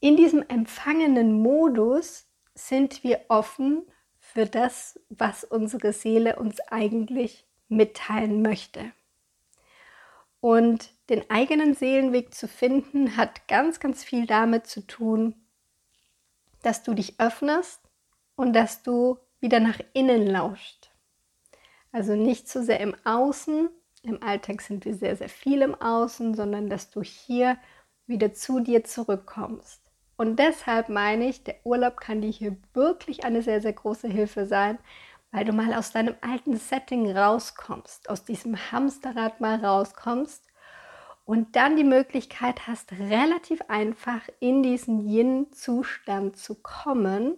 in 0.00 0.16
diesem 0.16 0.42
empfangenen 0.48 1.42
Modus 1.42 2.26
sind 2.54 3.04
wir 3.04 3.20
offen 3.28 3.82
für 4.18 4.46
das, 4.46 4.98
was 5.10 5.44
unsere 5.44 5.92
Seele 5.92 6.36
uns 6.36 6.58
eigentlich 6.60 7.46
mitteilen 7.68 8.40
möchte. 8.40 8.92
Und 10.40 10.90
den 11.10 11.28
eigenen 11.30 11.74
Seelenweg 11.74 12.32
zu 12.32 12.48
finden, 12.48 13.18
hat 13.18 13.46
ganz, 13.46 13.78
ganz 13.78 14.04
viel 14.04 14.24
damit 14.24 14.66
zu 14.66 14.86
tun, 14.86 15.34
dass 16.62 16.82
du 16.82 16.94
dich 16.94 17.20
öffnest 17.20 17.80
und 18.36 18.52
dass 18.54 18.82
du 18.82 19.18
wieder 19.40 19.60
nach 19.60 19.80
innen 19.92 20.26
lauscht. 20.26 20.90
Also 21.90 22.14
nicht 22.14 22.48
zu 22.48 22.60
so 22.60 22.66
sehr 22.66 22.80
im 22.80 22.94
Außen, 23.04 23.68
im 24.04 24.22
Alltag 24.22 24.62
sind 24.62 24.84
wir 24.84 24.94
sehr, 24.94 25.16
sehr 25.16 25.28
viel 25.28 25.62
im 25.62 25.74
Außen, 25.74 26.34
sondern 26.34 26.68
dass 26.68 26.90
du 26.90 27.02
hier 27.02 27.56
wieder 28.06 28.32
zu 28.32 28.60
dir 28.60 28.84
zurückkommst. 28.84 29.80
Und 30.16 30.38
deshalb 30.38 30.88
meine 30.88 31.28
ich, 31.28 31.44
der 31.44 31.56
Urlaub 31.64 32.00
kann 32.00 32.20
dir 32.20 32.30
hier 32.30 32.56
wirklich 32.74 33.24
eine 33.24 33.42
sehr, 33.42 33.60
sehr 33.60 33.72
große 33.72 34.08
Hilfe 34.08 34.46
sein, 34.46 34.78
weil 35.30 35.44
du 35.44 35.52
mal 35.52 35.74
aus 35.74 35.92
deinem 35.92 36.14
alten 36.20 36.56
Setting 36.56 37.10
rauskommst, 37.10 38.10
aus 38.10 38.24
diesem 38.24 38.56
Hamsterrad 38.70 39.40
mal 39.40 39.64
rauskommst 39.64 40.51
und 41.24 41.56
dann 41.56 41.76
die 41.76 41.84
Möglichkeit 41.84 42.66
hast, 42.66 42.92
relativ 42.92 43.62
einfach 43.68 44.22
in 44.40 44.62
diesen 44.62 45.08
Yin-Zustand 45.08 46.36
zu 46.36 46.56
kommen. 46.56 47.36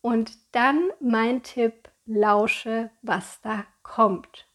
Und 0.00 0.32
dann 0.52 0.90
mein 1.00 1.42
Tipp, 1.42 1.88
lausche, 2.06 2.90
was 3.00 3.40
da 3.40 3.64
kommt. 3.82 4.46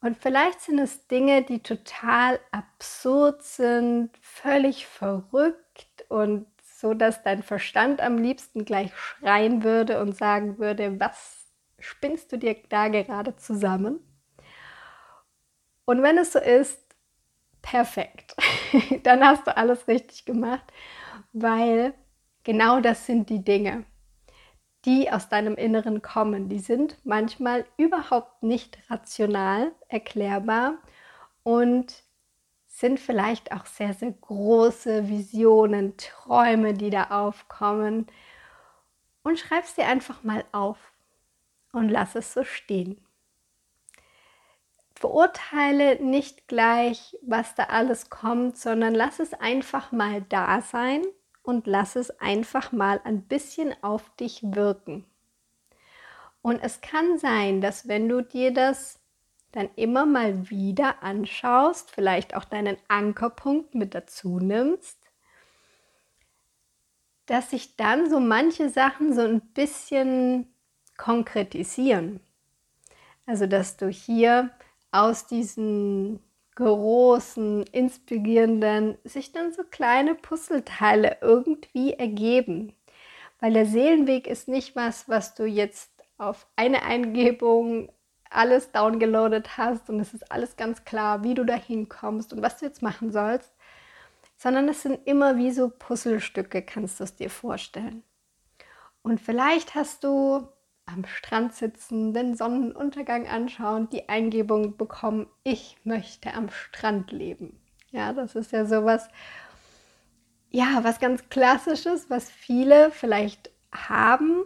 Und 0.00 0.16
vielleicht 0.20 0.60
sind 0.60 0.78
es 0.78 1.06
Dinge, 1.06 1.42
die 1.42 1.62
total 1.62 2.40
absurd 2.50 3.42
sind, 3.42 4.10
völlig 4.20 4.86
verrückt 4.86 6.04
und 6.08 6.46
so 6.78 6.94
dass 6.94 7.24
dein 7.24 7.42
Verstand 7.42 8.00
am 8.00 8.18
liebsten 8.18 8.64
gleich 8.64 8.94
schreien 8.96 9.64
würde 9.64 10.00
und 10.00 10.16
sagen 10.16 10.58
würde, 10.58 11.00
was 11.00 11.52
spinnst 11.80 12.30
du 12.30 12.36
dir 12.36 12.56
da 12.68 12.86
gerade 12.88 13.34
zusammen? 13.34 13.98
Und 15.84 16.02
wenn 16.02 16.18
es 16.18 16.32
so 16.32 16.38
ist, 16.38 16.80
perfekt. 17.70 18.34
Dann 19.02 19.24
hast 19.24 19.46
du 19.46 19.56
alles 19.56 19.86
richtig 19.88 20.24
gemacht, 20.24 20.64
weil 21.32 21.94
genau 22.44 22.80
das 22.80 23.04
sind 23.06 23.28
die 23.28 23.44
Dinge, 23.44 23.84
die 24.84 25.10
aus 25.10 25.28
deinem 25.28 25.54
Inneren 25.54 26.00
kommen. 26.00 26.48
Die 26.48 26.60
sind 26.60 26.96
manchmal 27.04 27.66
überhaupt 27.76 28.42
nicht 28.42 28.78
rational 28.88 29.72
erklärbar 29.88 30.78
und 31.42 32.04
sind 32.68 33.00
vielleicht 33.00 33.52
auch 33.52 33.66
sehr, 33.66 33.92
sehr 33.92 34.12
große 34.12 35.08
Visionen, 35.08 35.96
Träume, 35.96 36.72
die 36.74 36.90
da 36.90 37.04
aufkommen. 37.10 38.06
Und 39.22 39.38
schreib 39.38 39.66
sie 39.66 39.82
einfach 39.82 40.22
mal 40.24 40.44
auf 40.52 40.78
und 41.72 41.90
lass 41.90 42.14
es 42.14 42.32
so 42.32 42.44
stehen. 42.44 42.98
Verurteile 44.98 46.02
nicht 46.02 46.48
gleich, 46.48 47.16
was 47.22 47.54
da 47.54 47.64
alles 47.66 48.10
kommt, 48.10 48.58
sondern 48.58 48.94
lass 48.94 49.20
es 49.20 49.32
einfach 49.32 49.92
mal 49.92 50.22
da 50.28 50.60
sein 50.60 51.02
und 51.44 51.68
lass 51.68 51.94
es 51.94 52.18
einfach 52.18 52.72
mal 52.72 53.00
ein 53.04 53.22
bisschen 53.22 53.80
auf 53.80 54.10
dich 54.16 54.40
wirken. 54.42 55.04
Und 56.42 56.60
es 56.64 56.80
kann 56.80 57.16
sein, 57.16 57.60
dass 57.60 57.86
wenn 57.86 58.08
du 58.08 58.22
dir 58.22 58.52
das 58.52 58.98
dann 59.52 59.68
immer 59.76 60.04
mal 60.04 60.50
wieder 60.50 61.00
anschaust, 61.00 61.92
vielleicht 61.92 62.34
auch 62.34 62.44
deinen 62.44 62.76
Ankerpunkt 62.88 63.76
mit 63.76 63.94
dazu 63.94 64.40
nimmst, 64.40 64.98
dass 67.26 67.50
sich 67.50 67.76
dann 67.76 68.10
so 68.10 68.18
manche 68.18 68.68
Sachen 68.68 69.14
so 69.14 69.20
ein 69.20 69.42
bisschen 69.52 70.52
konkretisieren. 70.96 72.18
Also 73.26 73.46
dass 73.46 73.76
du 73.76 73.88
hier 73.88 74.50
aus 74.90 75.26
diesen 75.26 76.20
großen, 76.54 77.62
inspirierenden, 77.64 78.98
sich 79.04 79.32
dann 79.32 79.52
so 79.52 79.62
kleine 79.62 80.14
Puzzleteile 80.14 81.18
irgendwie 81.20 81.92
ergeben. 81.92 82.74
Weil 83.40 83.52
der 83.52 83.66
Seelenweg 83.66 84.26
ist 84.26 84.48
nicht 84.48 84.74
was, 84.74 85.08
was 85.08 85.34
du 85.34 85.44
jetzt 85.44 85.90
auf 86.16 86.48
eine 86.56 86.82
Eingebung 86.82 87.92
alles 88.30 88.72
downgeloadet 88.72 89.56
hast 89.56 89.88
und 89.88 90.00
es 90.00 90.12
ist 90.12 90.30
alles 90.32 90.56
ganz 90.56 90.84
klar, 90.84 91.22
wie 91.22 91.34
du 91.34 91.44
da 91.44 91.54
hinkommst 91.54 92.32
und 92.32 92.42
was 92.42 92.58
du 92.58 92.66
jetzt 92.66 92.82
machen 92.82 93.12
sollst, 93.12 93.52
sondern 94.36 94.68
es 94.68 94.82
sind 94.82 95.06
immer 95.06 95.36
wie 95.36 95.50
so 95.50 95.70
Puzzlestücke, 95.70 96.62
kannst 96.62 97.00
du 97.00 97.04
es 97.04 97.16
dir 97.16 97.30
vorstellen. 97.30 98.02
Und 99.02 99.20
vielleicht 99.20 99.74
hast 99.74 100.04
du 100.04 100.48
am 100.88 101.04
Strand 101.04 101.54
sitzen, 101.54 102.14
den 102.14 102.34
Sonnenuntergang 102.34 103.28
anschauen, 103.28 103.88
die 103.90 104.08
Eingebung 104.08 104.76
bekommen, 104.76 105.26
ich 105.44 105.76
möchte 105.84 106.34
am 106.34 106.50
Strand 106.50 107.12
leben. 107.12 107.60
Ja, 107.90 108.12
das 108.12 108.34
ist 108.34 108.52
ja 108.52 108.64
sowas, 108.64 109.08
ja, 110.50 110.80
was 110.82 110.98
ganz 110.98 111.28
klassisches, 111.28 112.10
was 112.10 112.30
viele 112.30 112.90
vielleicht 112.90 113.50
haben 113.72 114.44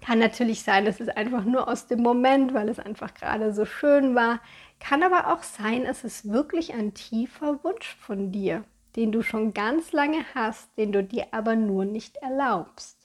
kann 0.00 0.18
natürlich 0.18 0.62
sein, 0.62 0.86
es 0.86 1.00
einfach 1.08 1.44
nur 1.44 1.68
aus 1.68 1.86
dem 1.86 2.02
Moment, 2.02 2.54
weil 2.54 2.68
es 2.68 2.78
einfach 2.78 3.14
gerade 3.14 3.52
so 3.52 3.64
schön 3.64 4.14
war. 4.14 4.40
Kann 4.78 5.02
aber 5.02 5.32
auch 5.32 5.42
sein, 5.42 5.84
es 5.84 6.04
ist 6.04 6.30
wirklich 6.30 6.72
ein 6.72 6.94
tiefer 6.94 7.62
Wunsch 7.62 7.96
von 8.00 8.32
dir, 8.32 8.64
den 8.96 9.12
du 9.12 9.22
schon 9.22 9.52
ganz 9.52 9.92
lange 9.92 10.24
hast, 10.34 10.76
den 10.78 10.92
du 10.92 11.04
dir 11.04 11.26
aber 11.32 11.54
nur 11.54 11.84
nicht 11.84 12.16
erlaubst. 12.16 12.99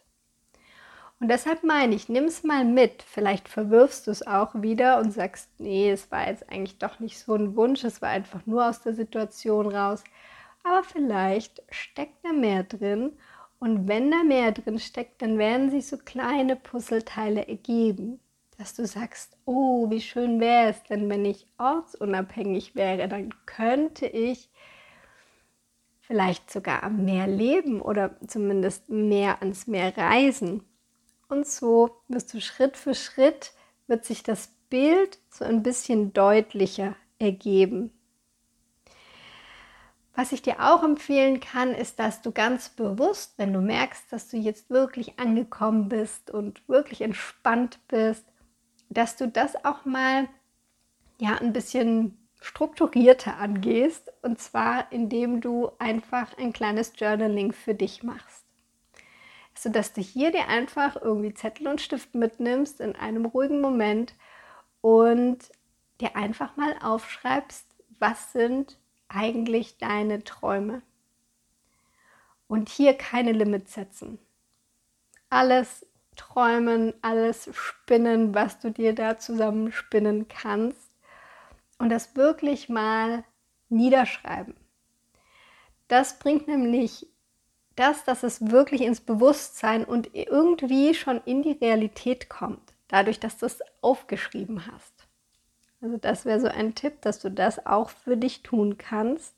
Und 1.19 1.29
deshalb 1.29 1.63
meine 1.63 1.95
ich, 1.95 2.09
nimm 2.09 2.25
es 2.25 2.43
mal 2.43 2.65
mit. 2.65 3.01
Vielleicht 3.03 3.47
verwirfst 3.47 4.07
du 4.07 4.11
es 4.11 4.27
auch 4.27 4.61
wieder 4.61 4.99
und 4.99 5.11
sagst, 5.11 5.49
nee, 5.59 5.89
es 5.89 6.11
war 6.11 6.27
jetzt 6.27 6.49
eigentlich 6.49 6.77
doch 6.77 6.99
nicht 6.99 7.17
so 7.19 7.35
ein 7.35 7.55
Wunsch, 7.55 7.83
es 7.83 8.01
war 8.01 8.09
einfach 8.09 8.45
nur 8.45 8.67
aus 8.67 8.81
der 8.81 8.93
Situation 8.93 9.67
raus. 9.67 10.03
Aber 10.63 10.83
vielleicht 10.83 11.63
steckt 11.69 12.23
da 12.23 12.33
mehr 12.33 12.63
drin 12.63 13.13
und 13.59 13.87
wenn 13.87 14.11
da 14.11 14.23
mehr 14.23 14.51
drin 14.51 14.79
steckt, 14.79 15.21
dann 15.21 15.37
werden 15.37 15.69
sich 15.69 15.87
so 15.87 15.97
kleine 15.97 16.55
Puzzleteile 16.55 17.47
ergeben, 17.47 18.19
dass 18.57 18.73
du 18.75 18.85
sagst, 18.85 19.37
oh, 19.45 19.89
wie 19.89 20.01
schön 20.01 20.39
wäre 20.39 20.69
es 20.69 20.83
denn, 20.83 21.09
wenn 21.09 21.25
ich 21.25 21.47
ortsunabhängig 21.57 22.75
wäre, 22.75 23.07
dann 23.07 23.33
könnte 23.45 24.07
ich 24.07 24.49
vielleicht 26.01 26.51
sogar 26.51 26.83
am 26.83 27.05
Meer 27.05 27.27
leben 27.27 27.81
oder 27.81 28.15
zumindest 28.27 28.89
mehr 28.89 29.41
ans 29.41 29.67
Meer 29.67 29.97
reisen. 29.97 30.63
Und 31.27 31.47
so 31.47 31.97
wirst 32.07 32.33
du 32.33 32.41
Schritt 32.41 32.77
für 32.77 32.93
Schritt, 32.93 33.53
wird 33.87 34.05
sich 34.05 34.23
das 34.23 34.49
Bild 34.69 35.19
so 35.29 35.45
ein 35.45 35.63
bisschen 35.63 36.13
deutlicher 36.13 36.95
ergeben. 37.19 37.91
Was 40.15 40.31
ich 40.31 40.41
dir 40.41 40.61
auch 40.61 40.81
empfehlen 40.83 41.41
kann, 41.41 41.73
ist, 41.73 41.99
dass 41.99 42.21
du 42.21 42.31
ganz 42.31 42.69
bewusst, 42.69 43.33
wenn 43.37 43.51
du 43.51 43.59
merkst, 43.59 44.11
dass 44.11 44.29
du 44.29 44.37
jetzt 44.37 44.69
wirklich 44.69 45.19
angekommen 45.19 45.89
bist 45.89 46.31
und 46.31 46.67
wirklich 46.69 47.01
entspannt 47.01 47.79
bist, 47.89 48.25
dass 48.89 49.17
du 49.17 49.27
das 49.27 49.65
auch 49.65 49.83
mal 49.83 50.29
ja 51.19 51.35
ein 51.35 51.51
bisschen 51.51 52.17
strukturierter 52.39 53.37
angehst. 53.37 54.13
Und 54.21 54.39
zwar, 54.39 54.89
indem 54.91 55.41
du 55.41 55.71
einfach 55.79 56.37
ein 56.37 56.53
kleines 56.53 56.93
Journaling 56.95 57.51
für 57.51 57.75
dich 57.75 58.01
machst. 58.01 58.44
Sodass 59.57 59.93
du 59.93 60.01
hier 60.01 60.31
dir 60.31 60.47
einfach 60.47 60.95
irgendwie 61.01 61.33
Zettel 61.33 61.67
und 61.67 61.81
Stift 61.81 62.13
mitnimmst 62.13 62.81
in 62.81 62.95
einem 62.95 63.25
ruhigen 63.25 63.61
Moment 63.61 64.13
und 64.81 65.39
dir 66.01 66.15
einfach 66.15 66.57
mal 66.57 66.75
aufschreibst, 66.81 67.65
was 67.99 68.33
sind 68.33 68.77
eigentlich 69.07 69.77
deine 69.77 70.23
Träume. 70.23 70.81
Und 72.47 72.69
hier 72.69 72.93
keine 72.93 73.31
Limits 73.31 73.73
setzen. 73.73 74.19
Alles 75.29 75.85
träumen, 76.15 76.93
alles 77.01 77.49
spinnen, 77.53 78.35
was 78.35 78.59
du 78.59 78.71
dir 78.71 78.93
da 78.93 79.17
zusammenspinnen 79.17 80.27
kannst 80.27 80.91
und 81.77 81.89
das 81.89 82.15
wirklich 82.15 82.69
mal 82.69 83.23
niederschreiben. 83.69 84.55
Das 85.87 86.19
bringt 86.19 86.47
nämlich 86.47 87.07
das, 87.75 88.03
dass 88.03 88.23
es 88.23 88.51
wirklich 88.51 88.81
ins 88.81 89.01
Bewusstsein 89.01 89.83
und 89.85 90.13
irgendwie 90.13 90.93
schon 90.93 91.21
in 91.25 91.43
die 91.43 91.53
Realität 91.53 92.29
kommt, 92.29 92.73
dadurch, 92.87 93.19
dass 93.19 93.37
du 93.37 93.45
es 93.45 93.59
aufgeschrieben 93.81 94.67
hast. 94.67 95.07
Also 95.81 95.97
das 95.97 96.25
wäre 96.25 96.39
so 96.39 96.47
ein 96.47 96.73
Tipp, 96.73 97.01
dass 97.01 97.19
du 97.19 97.29
das 97.29 97.65
auch 97.65 97.89
für 97.89 98.17
dich 98.17 98.43
tun 98.43 98.77
kannst. 98.77 99.35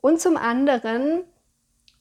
Und 0.00 0.20
zum 0.20 0.36
anderen, 0.36 1.24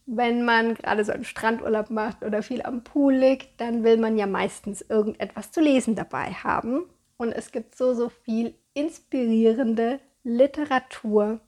wenn 0.05 0.43
man 0.43 0.73
gerade 0.73 1.05
so 1.05 1.11
einen 1.11 1.23
Strandurlaub 1.23 1.91
macht 1.91 2.23
oder 2.23 2.41
viel 2.41 2.63
am 2.63 2.83
Pool 2.83 3.13
liegt, 3.13 3.61
dann 3.61 3.83
will 3.83 3.97
man 3.97 4.17
ja 4.17 4.25
meistens 4.25 4.81
irgendetwas 4.81 5.51
zu 5.51 5.61
lesen 5.61 5.95
dabei 5.95 6.33
haben. 6.33 6.89
Und 7.17 7.31
es 7.31 7.51
gibt 7.51 7.75
so, 7.75 7.93
so 7.93 8.09
viel 8.09 8.55
inspirierende 8.73 9.99
Literatur. 10.23 11.39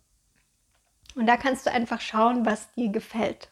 Und 1.15 1.27
da 1.27 1.37
kannst 1.37 1.65
du 1.65 1.71
einfach 1.71 2.01
schauen, 2.01 2.45
was 2.45 2.71
dir 2.73 2.89
gefällt. 2.89 3.49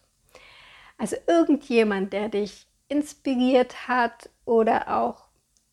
Also 0.97 1.15
irgendjemand, 1.27 2.13
der 2.13 2.29
dich 2.29 2.67
inspiriert 2.87 3.87
hat 3.87 4.29
oder 4.45 4.97
auch 4.99 5.27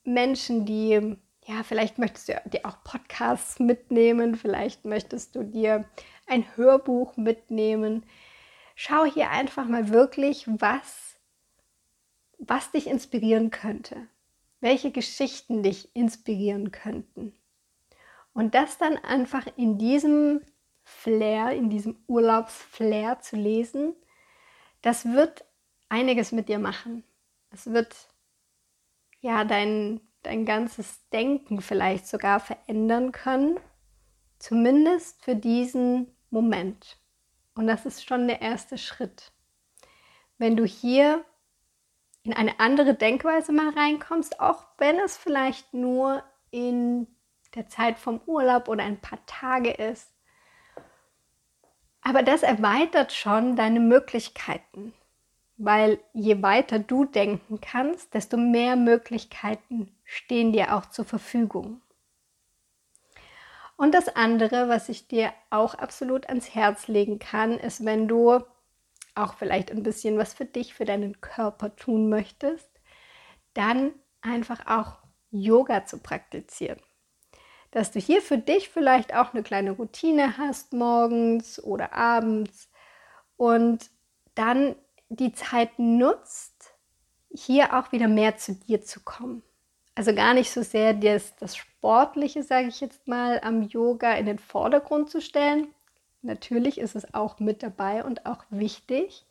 Menschen, 0.05 0.65
die, 0.65 1.17
ja, 1.45 1.63
vielleicht 1.63 1.99
möchtest 1.99 2.29
du 2.29 2.43
dir 2.47 2.65
auch 2.65 2.83
Podcasts 2.85 3.59
mitnehmen, 3.59 4.37
vielleicht 4.37 4.85
möchtest 4.85 5.35
du 5.35 5.43
dir 5.43 5.85
ein 6.27 6.45
Hörbuch 6.57 7.17
mitnehmen. 7.17 8.07
Schau 8.75 9.05
hier 9.05 9.31
einfach 9.31 9.67
mal 9.67 9.89
wirklich, 9.91 10.47
was, 10.47 11.17
was 12.39 12.71
dich 12.71 12.87
inspirieren 12.87 13.51
könnte 13.51 14.09
welche 14.61 14.91
Geschichten 14.91 15.63
dich 15.63 15.95
inspirieren 15.95 16.73
könnten. 16.73 17.33
Und 18.33 18.55
das 18.55 18.79
dann 18.79 18.97
einfach 18.97 19.47
in 19.57 19.79
diesem 19.79 20.41
Flair, 20.89 21.53
in 21.53 21.71
diesem 21.71 21.97
Urlaubsflair 22.07 23.21
zu 23.21 23.37
lesen, 23.37 23.95
das 24.83 25.05
wird 25.05 25.45
einiges 25.89 26.33
mit 26.33 26.49
dir 26.49 26.59
machen. 26.59 27.05
Es 27.51 27.71
wird 27.73 27.95
ja 29.21 29.45
dein, 29.45 30.01
dein 30.23 30.45
ganzes 30.45 31.09
Denken 31.11 31.61
vielleicht 31.61 32.07
sogar 32.07 32.41
verändern 32.41 33.13
können, 33.13 33.61
zumindest 34.39 35.23
für 35.23 35.37
diesen 35.37 36.15
Moment. 36.31 36.97
Und 37.55 37.67
das 37.67 37.87
ist 37.87 38.07
schon 38.07 38.27
der 38.27 38.41
erste 38.41 38.79
Schritt. 38.79 39.33
Wenn 40.39 40.57
du 40.57 40.65
hier 40.65 41.25
in 42.23 42.33
eine 42.33 42.61
andere 42.61 42.95
Denkweise 42.95 43.53
mal 43.53 43.71
reinkommst, 43.71 44.41
auch 44.41 44.65
wenn 44.79 44.99
es 45.01 45.17
vielleicht 45.17 45.75
nur 45.75 46.23
in 46.51 47.07
der 47.55 47.69
Zeit 47.69 47.99
vom 47.99 48.21
Urlaub 48.27 48.69
oder 48.69 48.85
ein 48.85 49.01
paar 49.01 49.25
Tage 49.27 49.71
ist. 49.71 50.13
Aber 52.09 52.23
das 52.23 52.43
erweitert 52.43 53.13
schon 53.13 53.55
deine 53.55 53.81
Möglichkeiten, 53.81 54.95
weil 55.59 55.99
je 56.15 56.41
weiter 56.41 56.79
du 56.79 57.05
denken 57.05 57.61
kannst, 57.61 58.15
desto 58.15 58.39
mehr 58.39 58.77
Möglichkeiten 58.77 59.95
stehen 60.05 60.55
dir 60.55 60.75
auch 60.75 60.87
zur 60.87 61.05
Verfügung. 61.05 61.83
Und 63.77 63.93
das 63.93 64.09
andere, 64.17 64.71
was 64.71 64.89
ich 64.89 65.07
dir 65.07 65.35
auch 65.51 65.75
absolut 65.75 66.31
ans 66.31 66.55
Herz 66.55 66.89
legen 66.89 67.19
kann, 67.19 67.59
ist, 67.59 67.85
wenn 67.85 68.09
du 68.09 68.41
auch 69.15 69.35
vielleicht 69.35 69.71
ein 69.71 69.83
bisschen 69.83 70.17
was 70.17 70.33
für 70.33 70.47
dich, 70.47 70.73
für 70.73 70.87
deinen 70.87 71.21
Körper 71.21 71.77
tun 71.77 72.09
möchtest, 72.09 72.71
dann 73.53 73.93
einfach 74.23 74.65
auch 74.65 74.97
Yoga 75.31 75.85
zu 75.85 75.99
praktizieren. 75.99 76.81
Dass 77.71 77.91
du 77.91 78.01
hier 78.01 78.23
für 78.23 78.39
dich 78.39 78.69
vielleicht 78.69 79.15
auch 79.15 79.35
eine 79.35 79.43
kleine 79.43 79.73
Routine 79.73 80.39
hast 80.39 80.73
morgens 80.73 81.63
oder 81.63 81.93
abends 81.93 82.69
und 83.37 83.91
dann 84.35 84.75
die 85.09 85.33
Zeit 85.33 85.79
nutzt, 85.79 86.75
hier 87.31 87.75
auch 87.75 87.93
wieder 87.93 88.09
mehr 88.09 88.37
zu 88.37 88.55
dir 88.55 88.83
zu 88.83 89.01
kommen. 89.01 89.43
Also 89.95 90.15
gar 90.15 90.35
nicht 90.35 90.51
so 90.51 90.63
sehr 90.63 90.95
das, 90.95 91.35
das 91.37 91.57
Sportliche, 91.57 92.43
sage 92.43 92.69
ich 92.69 92.81
jetzt 92.81 93.07
mal, 93.07 93.41
am 93.43 93.63
Yoga 93.63 94.13
in 94.15 94.27
den 94.27 94.39
Vordergrund 94.39 95.11
zu 95.11 95.21
stellen, 95.21 95.69
Natürlich 96.23 96.79
ist 96.79 96.97
es 96.97 97.15
auch 97.15 97.39
mit 97.39 97.63
dabei 97.63 98.05
und 98.05 98.27
auch 98.27 98.45
wichtig. 98.51 99.25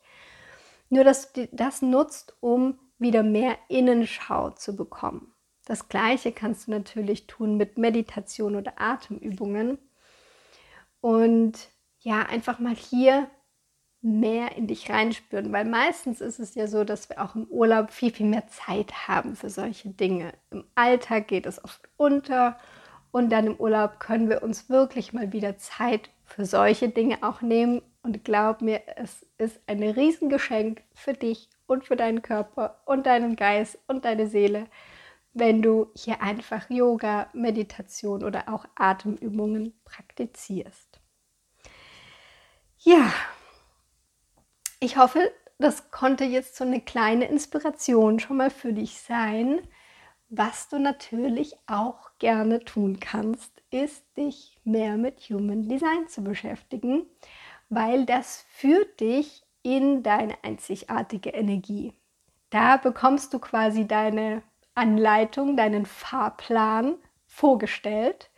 Nur, 0.88 1.04
dass 1.04 1.32
du 1.32 1.48
das 1.52 1.82
nutzt, 1.82 2.34
um 2.40 2.78
wieder 2.98 3.22
mehr 3.22 3.56
Innenschau 3.68 4.50
zu 4.50 4.74
bekommen. 4.74 5.32
Das 5.68 5.90
gleiche 5.90 6.32
kannst 6.32 6.66
du 6.66 6.70
natürlich 6.70 7.26
tun 7.26 7.58
mit 7.58 7.76
Meditation 7.76 8.56
oder 8.56 8.72
Atemübungen. 8.80 9.76
Und 11.02 11.68
ja, 12.00 12.22
einfach 12.22 12.58
mal 12.58 12.74
hier 12.74 13.28
mehr 14.00 14.56
in 14.56 14.66
dich 14.66 14.88
reinspüren, 14.88 15.52
weil 15.52 15.66
meistens 15.66 16.22
ist 16.22 16.38
es 16.40 16.54
ja 16.54 16.68
so, 16.68 16.84
dass 16.84 17.10
wir 17.10 17.22
auch 17.22 17.34
im 17.34 17.44
Urlaub 17.48 17.90
viel, 17.90 18.10
viel 18.10 18.26
mehr 18.26 18.46
Zeit 18.46 19.08
haben 19.08 19.36
für 19.36 19.50
solche 19.50 19.90
Dinge. 19.90 20.32
Im 20.50 20.64
Alltag 20.74 21.28
geht 21.28 21.44
es 21.44 21.62
oft 21.62 21.86
unter 21.98 22.56
und 23.10 23.28
dann 23.28 23.46
im 23.46 23.56
Urlaub 23.56 24.00
können 24.00 24.30
wir 24.30 24.42
uns 24.42 24.70
wirklich 24.70 25.12
mal 25.12 25.34
wieder 25.34 25.58
Zeit 25.58 26.08
für 26.24 26.46
solche 26.46 26.88
Dinge 26.88 27.18
auch 27.22 27.42
nehmen. 27.42 27.82
Und 28.02 28.24
glaub 28.24 28.62
mir, 28.62 28.80
es 28.96 29.26
ist 29.36 29.60
ein 29.66 29.82
Riesengeschenk 29.82 30.82
für 30.94 31.12
dich 31.12 31.50
und 31.66 31.84
für 31.84 31.96
deinen 31.96 32.22
Körper 32.22 32.80
und 32.86 33.04
deinen 33.04 33.36
Geist 33.36 33.78
und 33.86 34.06
deine 34.06 34.28
Seele, 34.28 34.66
wenn 35.38 35.62
du 35.62 35.90
hier 35.94 36.22
einfach 36.22 36.68
Yoga, 36.70 37.28
Meditation 37.32 38.24
oder 38.24 38.48
auch 38.48 38.64
Atemübungen 38.74 39.78
praktizierst. 39.84 41.00
Ja, 42.78 43.12
ich 44.80 44.96
hoffe, 44.96 45.32
das 45.58 45.90
konnte 45.90 46.24
jetzt 46.24 46.56
so 46.56 46.64
eine 46.64 46.80
kleine 46.80 47.26
Inspiration 47.26 48.20
schon 48.20 48.36
mal 48.36 48.50
für 48.50 48.72
dich 48.72 49.00
sein. 49.00 49.60
Was 50.28 50.68
du 50.68 50.78
natürlich 50.78 51.56
auch 51.66 52.10
gerne 52.18 52.64
tun 52.64 53.00
kannst, 53.00 53.62
ist 53.70 54.04
dich 54.16 54.60
mehr 54.64 54.96
mit 54.96 55.20
Human 55.30 55.68
Design 55.68 56.06
zu 56.08 56.22
beschäftigen, 56.22 57.06
weil 57.68 58.06
das 58.06 58.44
führt 58.50 59.00
dich 59.00 59.42
in 59.62 60.02
deine 60.02 60.34
einzigartige 60.44 61.30
Energie. 61.30 61.94
Da 62.50 62.76
bekommst 62.76 63.34
du 63.34 63.38
quasi 63.38 63.86
deine 63.86 64.42
Anleitung, 64.78 65.56
deinen 65.56 65.84
Fahrplan 65.84 66.94
vorgestellt. 67.26 68.30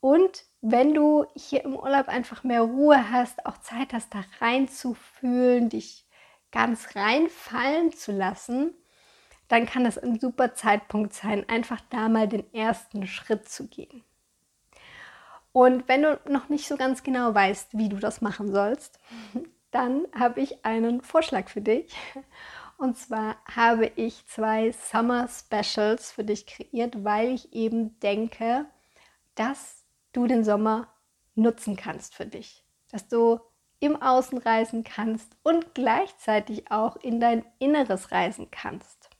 Und 0.00 0.44
wenn 0.60 0.92
du 0.92 1.24
hier 1.34 1.64
im 1.64 1.74
Urlaub 1.74 2.08
einfach 2.08 2.44
mehr 2.44 2.60
Ruhe 2.60 3.10
hast, 3.10 3.46
auch 3.46 3.58
Zeit 3.58 3.92
hast, 3.94 4.14
da 4.14 4.22
reinzufühlen, 4.40 5.70
dich 5.70 6.06
ganz 6.52 6.94
reinfallen 6.94 7.92
zu 7.92 8.12
lassen, 8.12 8.74
dann 9.48 9.66
kann 9.66 9.84
das 9.84 9.98
ein 9.98 10.20
super 10.20 10.54
Zeitpunkt 10.54 11.14
sein, 11.14 11.48
einfach 11.48 11.80
da 11.90 12.08
mal 12.08 12.28
den 12.28 12.52
ersten 12.52 13.06
Schritt 13.06 13.48
zu 13.48 13.66
gehen. 13.66 14.04
Und 15.52 15.88
wenn 15.88 16.02
du 16.02 16.20
noch 16.28 16.48
nicht 16.48 16.66
so 16.66 16.76
ganz 16.76 17.02
genau 17.02 17.34
weißt, 17.34 17.78
wie 17.78 17.88
du 17.88 17.96
das 17.96 18.20
machen 18.20 18.52
sollst, 18.52 18.98
dann 19.70 20.06
habe 20.18 20.40
ich 20.40 20.64
einen 20.64 21.00
Vorschlag 21.00 21.48
für 21.48 21.60
dich. 21.60 21.94
Und 22.78 22.96
zwar 22.98 23.36
habe 23.54 23.86
ich 23.96 24.26
zwei 24.26 24.72
Summer 24.72 25.28
Specials 25.28 26.10
für 26.10 26.24
dich 26.24 26.46
kreiert, 26.46 27.04
weil 27.04 27.32
ich 27.32 27.52
eben 27.52 27.98
denke, 28.00 28.66
dass 29.34 29.84
du 30.12 30.26
den 30.26 30.44
Sommer 30.44 30.88
nutzen 31.34 31.76
kannst 31.76 32.14
für 32.14 32.26
dich. 32.26 32.64
Dass 32.90 33.08
du 33.08 33.40
im 33.80 34.00
Außen 34.00 34.38
reisen 34.38 34.84
kannst 34.84 35.36
und 35.42 35.74
gleichzeitig 35.74 36.70
auch 36.70 36.96
in 36.96 37.20
dein 37.20 37.44
Inneres 37.58 38.12
reisen 38.12 38.50
kannst. 38.50 39.10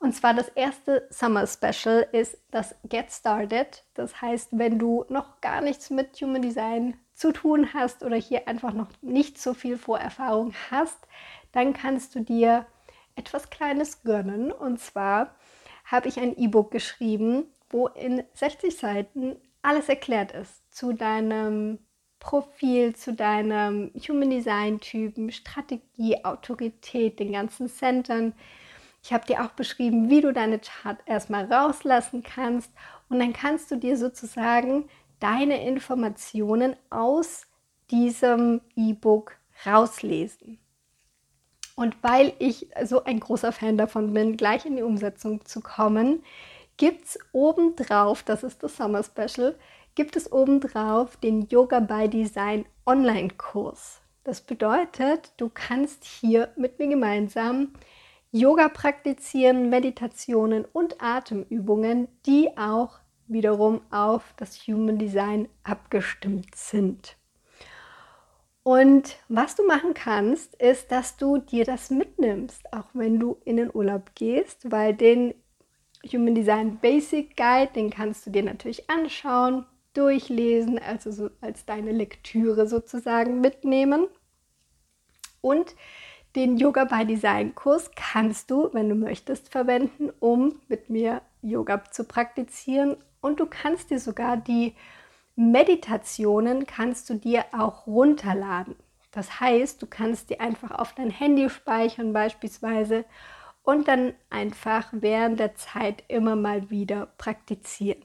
Und 0.00 0.14
zwar 0.14 0.32
das 0.32 0.48
erste 0.48 1.06
Summer 1.10 1.46
Special 1.46 2.06
ist 2.12 2.38
das 2.50 2.74
Get 2.84 3.12
Started. 3.12 3.84
Das 3.92 4.20
heißt, 4.20 4.48
wenn 4.52 4.78
du 4.78 5.04
noch 5.10 5.42
gar 5.42 5.60
nichts 5.60 5.90
mit 5.90 6.16
Human 6.22 6.40
Design 6.40 6.98
zu 7.12 7.32
tun 7.32 7.74
hast 7.74 8.02
oder 8.02 8.16
hier 8.16 8.48
einfach 8.48 8.72
noch 8.72 8.88
nicht 9.02 9.38
so 9.38 9.52
viel 9.52 9.76
Vorerfahrung 9.76 10.54
hast, 10.70 10.98
dann 11.52 11.72
kannst 11.72 12.14
du 12.14 12.20
dir 12.20 12.66
etwas 13.16 13.50
Kleines 13.50 14.02
gönnen. 14.02 14.52
Und 14.52 14.80
zwar 14.80 15.34
habe 15.84 16.08
ich 16.08 16.18
ein 16.18 16.36
E-Book 16.36 16.70
geschrieben, 16.70 17.44
wo 17.68 17.88
in 17.88 18.22
60 18.34 18.76
Seiten 18.76 19.36
alles 19.62 19.88
erklärt 19.88 20.32
ist 20.32 20.74
zu 20.74 20.92
deinem 20.92 21.78
Profil, 22.18 22.94
zu 22.94 23.14
deinem 23.14 23.90
Human 24.08 24.30
Design 24.30 24.80
Typen, 24.80 25.32
Strategie, 25.32 26.24
Autorität, 26.24 27.18
den 27.18 27.32
ganzen 27.32 27.68
Centern. 27.68 28.34
Ich 29.02 29.12
habe 29.12 29.26
dir 29.26 29.42
auch 29.42 29.52
beschrieben, 29.52 30.10
wie 30.10 30.20
du 30.20 30.32
deine 30.32 30.58
Chart 30.58 30.98
erstmal 31.06 31.50
rauslassen 31.50 32.22
kannst 32.22 32.70
und 33.08 33.18
dann 33.18 33.32
kannst 33.32 33.70
du 33.70 33.76
dir 33.76 33.96
sozusagen 33.96 34.88
deine 35.18 35.66
Informationen 35.66 36.76
aus 36.90 37.46
diesem 37.90 38.60
E-Book 38.76 39.36
rauslesen. 39.64 40.58
Und 41.80 41.96
weil 42.02 42.34
ich 42.38 42.68
so 42.84 43.04
ein 43.04 43.20
großer 43.20 43.52
Fan 43.52 43.78
davon 43.78 44.12
bin, 44.12 44.36
gleich 44.36 44.66
in 44.66 44.76
die 44.76 44.82
Umsetzung 44.82 45.46
zu 45.46 45.62
kommen, 45.62 46.22
gibt 46.76 47.06
es 47.06 47.18
obendrauf, 47.32 48.22
das 48.22 48.42
ist 48.42 48.62
das 48.62 48.76
Summer 48.76 49.02
Special, 49.02 49.54
gibt 49.94 50.14
es 50.14 50.30
obendrauf 50.30 51.16
den 51.16 51.48
Yoga 51.48 51.80
by 51.80 52.06
Design 52.06 52.66
Online-Kurs. 52.84 54.02
Das 54.24 54.42
bedeutet, 54.42 55.32
du 55.38 55.48
kannst 55.48 56.04
hier 56.04 56.50
mit 56.54 56.78
mir 56.78 56.88
gemeinsam 56.88 57.72
Yoga 58.30 58.68
praktizieren, 58.68 59.70
Meditationen 59.70 60.66
und 60.66 61.00
Atemübungen, 61.00 62.08
die 62.26 62.50
auch 62.58 62.98
wiederum 63.26 63.80
auf 63.90 64.34
das 64.36 64.66
Human 64.66 64.98
Design 64.98 65.48
abgestimmt 65.64 66.54
sind. 66.54 67.16
Und 68.70 69.16
was 69.28 69.56
du 69.56 69.66
machen 69.66 69.94
kannst, 69.94 70.54
ist, 70.62 70.92
dass 70.92 71.16
du 71.16 71.38
dir 71.38 71.64
das 71.64 71.90
mitnimmst, 71.90 72.72
auch 72.72 72.86
wenn 72.92 73.18
du 73.18 73.36
in 73.44 73.56
den 73.56 73.74
Urlaub 73.74 74.12
gehst, 74.14 74.70
weil 74.70 74.94
den 74.94 75.34
Human 76.12 76.36
Design 76.36 76.78
Basic 76.78 77.36
Guide, 77.36 77.72
den 77.74 77.90
kannst 77.90 78.24
du 78.24 78.30
dir 78.30 78.44
natürlich 78.44 78.88
anschauen, 78.88 79.66
durchlesen, 79.92 80.78
also 80.78 81.10
so 81.10 81.30
als 81.40 81.66
deine 81.66 81.90
Lektüre 81.90 82.68
sozusagen 82.68 83.40
mitnehmen. 83.40 84.06
Und 85.40 85.74
den 86.36 86.56
Yoga 86.56 86.84
by 86.84 87.04
Design 87.04 87.56
Kurs 87.56 87.90
kannst 87.96 88.52
du, 88.52 88.72
wenn 88.72 88.88
du 88.88 88.94
möchtest, 88.94 89.48
verwenden, 89.48 90.12
um 90.20 90.60
mit 90.68 90.90
mir 90.90 91.22
Yoga 91.42 91.82
zu 91.90 92.04
praktizieren. 92.04 92.98
Und 93.20 93.40
du 93.40 93.46
kannst 93.46 93.90
dir 93.90 93.98
sogar 93.98 94.36
die 94.36 94.76
Meditationen 95.36 96.66
kannst 96.66 97.08
du 97.10 97.14
dir 97.14 97.44
auch 97.52 97.86
runterladen. 97.86 98.76
Das 99.10 99.40
heißt, 99.40 99.82
du 99.82 99.86
kannst 99.86 100.30
die 100.30 100.40
einfach 100.40 100.70
auf 100.70 100.94
dein 100.94 101.10
Handy 101.10 101.48
speichern 101.50 102.12
beispielsweise 102.12 103.04
und 103.62 103.88
dann 103.88 104.14
einfach 104.30 104.88
während 104.92 105.40
der 105.40 105.54
Zeit 105.54 106.04
immer 106.08 106.36
mal 106.36 106.70
wieder 106.70 107.06
praktizieren. 107.18 108.04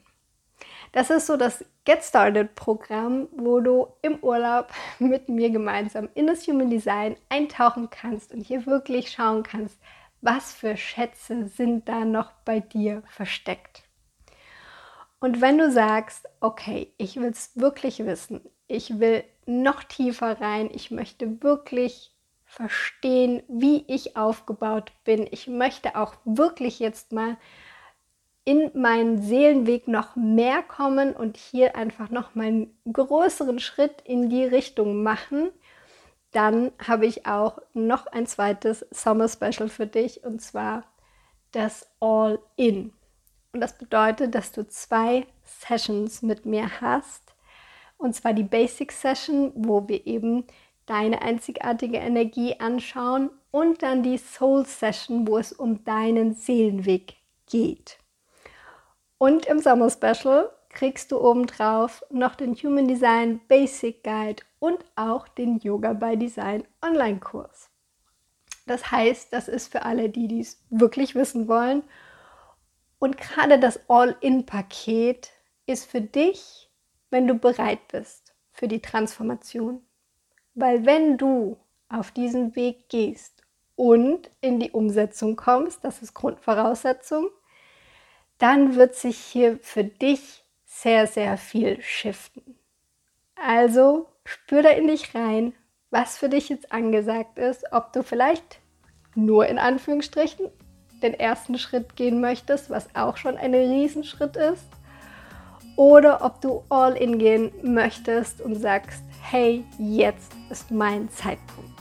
Das 0.92 1.10
ist 1.10 1.26
so 1.26 1.36
das 1.36 1.64
Get 1.84 2.02
Started 2.02 2.54
Programm, 2.54 3.28
wo 3.36 3.60
du 3.60 3.88
im 4.02 4.18
Urlaub 4.20 4.72
mit 4.98 5.28
mir 5.28 5.50
gemeinsam 5.50 6.08
in 6.14 6.26
das 6.26 6.46
Human 6.46 6.70
Design 6.70 7.16
eintauchen 7.28 7.90
kannst 7.90 8.32
und 8.32 8.40
hier 8.40 8.66
wirklich 8.66 9.10
schauen 9.10 9.42
kannst, 9.42 9.78
was 10.20 10.52
für 10.52 10.76
Schätze 10.76 11.46
sind 11.46 11.88
da 11.88 12.04
noch 12.04 12.32
bei 12.44 12.60
dir 12.60 13.02
versteckt. 13.06 13.85
Und 15.18 15.40
wenn 15.40 15.58
du 15.58 15.70
sagst, 15.70 16.28
okay, 16.40 16.92
ich 16.98 17.16
will 17.16 17.30
es 17.30 17.52
wirklich 17.54 18.04
wissen, 18.04 18.40
ich 18.68 18.98
will 18.98 19.24
noch 19.46 19.82
tiefer 19.84 20.40
rein, 20.40 20.70
ich 20.72 20.90
möchte 20.90 21.42
wirklich 21.42 22.12
verstehen, 22.44 23.42
wie 23.48 23.84
ich 23.88 24.16
aufgebaut 24.16 24.92
bin, 25.04 25.26
ich 25.30 25.46
möchte 25.46 25.96
auch 25.96 26.14
wirklich 26.24 26.78
jetzt 26.78 27.12
mal 27.12 27.36
in 28.44 28.70
meinen 28.74 29.20
Seelenweg 29.20 29.88
noch 29.88 30.14
mehr 30.14 30.62
kommen 30.62 31.14
und 31.14 31.36
hier 31.36 31.74
einfach 31.74 32.10
noch 32.10 32.36
mal 32.36 32.46
einen 32.46 32.78
größeren 32.90 33.58
Schritt 33.58 34.02
in 34.04 34.30
die 34.30 34.44
Richtung 34.44 35.02
machen, 35.02 35.50
dann 36.30 36.70
habe 36.86 37.06
ich 37.06 37.26
auch 37.26 37.58
noch 37.74 38.06
ein 38.06 38.26
zweites 38.26 38.86
Summer 38.90 39.28
Special 39.28 39.68
für 39.68 39.86
dich 39.86 40.22
und 40.22 40.40
zwar 40.40 40.84
das 41.50 41.90
All 41.98 42.38
In. 42.56 42.92
Und 43.56 43.62
das 43.62 43.78
bedeutet, 43.78 44.34
dass 44.34 44.52
du 44.52 44.68
zwei 44.68 45.26
Sessions 45.42 46.20
mit 46.20 46.44
mir 46.44 46.82
hast. 46.82 47.22
Und 47.96 48.14
zwar 48.14 48.34
die 48.34 48.42
Basic 48.42 48.92
Session, 48.92 49.50
wo 49.54 49.88
wir 49.88 50.06
eben 50.06 50.44
deine 50.84 51.22
einzigartige 51.22 51.96
Energie 51.96 52.60
anschauen 52.60 53.30
und 53.52 53.82
dann 53.82 54.02
die 54.02 54.18
Soul 54.18 54.66
Session, 54.66 55.26
wo 55.26 55.38
es 55.38 55.54
um 55.54 55.82
deinen 55.84 56.34
Seelenweg 56.34 57.14
geht. 57.46 57.96
Und 59.16 59.46
im 59.46 59.60
Sommer 59.60 59.88
Special 59.88 60.50
kriegst 60.68 61.10
du 61.10 61.18
obendrauf 61.18 62.04
noch 62.10 62.34
den 62.34 62.54
Human 62.56 62.86
Design 62.86 63.40
Basic 63.48 64.04
Guide 64.04 64.42
und 64.58 64.84
auch 64.96 65.28
den 65.28 65.60
Yoga 65.60 65.94
by 65.94 66.18
Design 66.18 66.62
Online 66.82 67.20
Kurs. 67.20 67.70
Das 68.66 68.90
heißt, 68.90 69.32
das 69.32 69.48
ist 69.48 69.72
für 69.72 69.86
alle, 69.86 70.10
die 70.10 70.28
dies 70.28 70.60
wirklich 70.68 71.14
wissen 71.14 71.48
wollen 71.48 71.84
und 72.98 73.18
gerade 73.18 73.58
das 73.58 73.80
All-in-Paket 73.88 75.30
ist 75.66 75.90
für 75.90 76.00
dich, 76.00 76.70
wenn 77.10 77.26
du 77.26 77.34
bereit 77.34 77.88
bist 77.88 78.34
für 78.52 78.68
die 78.68 78.80
Transformation. 78.80 79.82
Weil 80.54 80.86
wenn 80.86 81.18
du 81.18 81.58
auf 81.88 82.10
diesen 82.10 82.56
Weg 82.56 82.88
gehst 82.88 83.42
und 83.76 84.30
in 84.40 84.58
die 84.58 84.70
Umsetzung 84.70 85.36
kommst, 85.36 85.84
das 85.84 86.02
ist 86.02 86.14
Grundvoraussetzung, 86.14 87.28
dann 88.38 88.76
wird 88.76 88.94
sich 88.94 89.18
hier 89.18 89.58
für 89.60 89.84
dich 89.84 90.44
sehr, 90.64 91.06
sehr 91.06 91.36
viel 91.36 91.80
shiften. 91.82 92.58
Also 93.34 94.08
spür 94.24 94.62
da 94.62 94.70
in 94.70 94.88
dich 94.88 95.14
rein, 95.14 95.54
was 95.90 96.18
für 96.18 96.28
dich 96.28 96.48
jetzt 96.48 96.72
angesagt 96.72 97.38
ist, 97.38 97.72
ob 97.72 97.92
du 97.92 98.02
vielleicht 98.02 98.60
nur 99.14 99.46
in 99.46 99.58
Anführungsstrichen 99.58 100.50
den 101.02 101.14
ersten 101.14 101.58
Schritt 101.58 101.96
gehen 101.96 102.20
möchtest, 102.20 102.70
was 102.70 102.88
auch 102.94 103.16
schon 103.16 103.36
ein 103.36 103.54
Riesenschritt 103.54 104.36
ist, 104.36 104.66
oder 105.76 106.24
ob 106.24 106.40
du 106.40 106.62
all 106.68 106.94
in 106.96 107.18
gehen 107.18 107.52
möchtest 107.62 108.40
und 108.40 108.54
sagst, 108.54 109.02
hey, 109.22 109.64
jetzt 109.78 110.32
ist 110.50 110.70
mein 110.70 111.10
Zeitpunkt. 111.10 111.76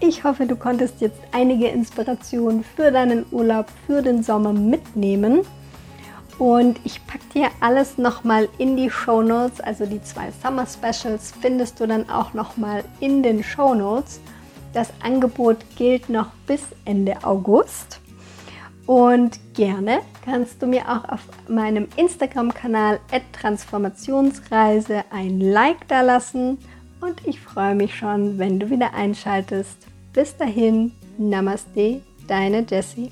Ich 0.00 0.24
hoffe, 0.24 0.46
du 0.46 0.56
konntest 0.56 1.00
jetzt 1.00 1.20
einige 1.32 1.68
Inspirationen 1.68 2.64
für 2.64 2.90
deinen 2.90 3.24
Urlaub, 3.30 3.66
für 3.86 4.02
den 4.02 4.22
Sommer 4.22 4.52
mitnehmen. 4.52 5.40
Und 6.38 6.78
ich 6.84 7.06
packe 7.06 7.24
dir 7.32 7.48
alles 7.60 7.96
nochmal 7.96 8.48
in 8.58 8.76
die 8.76 8.90
Show 8.90 9.22
Notes, 9.22 9.58
also 9.60 9.86
die 9.86 10.02
zwei 10.02 10.30
Summer 10.42 10.66
Specials 10.66 11.32
findest 11.40 11.80
du 11.80 11.86
dann 11.86 12.10
auch 12.10 12.34
nochmal 12.34 12.84
in 13.00 13.22
den 13.22 13.42
Show 13.42 13.74
Notes. 13.74 14.20
Das 14.76 14.92
Angebot 15.02 15.56
gilt 15.76 16.10
noch 16.10 16.32
bis 16.46 16.62
Ende 16.84 17.24
August. 17.24 17.98
Und 18.84 19.40
gerne 19.54 20.00
kannst 20.22 20.60
du 20.60 20.66
mir 20.66 20.82
auch 20.82 21.08
auf 21.08 21.22
meinem 21.48 21.88
Instagram-Kanal 21.96 23.00
Transformationsreise 23.32 25.04
ein 25.10 25.40
Like 25.40 25.88
da 25.88 26.02
lassen. 26.02 26.58
Und 27.00 27.26
ich 27.26 27.40
freue 27.40 27.74
mich 27.74 27.96
schon, 27.96 28.38
wenn 28.38 28.60
du 28.60 28.68
wieder 28.68 28.92
einschaltest. 28.92 29.78
Bis 30.12 30.36
dahin, 30.36 30.92
Namaste, 31.16 32.02
deine 32.28 32.60
Jessie. 32.68 33.10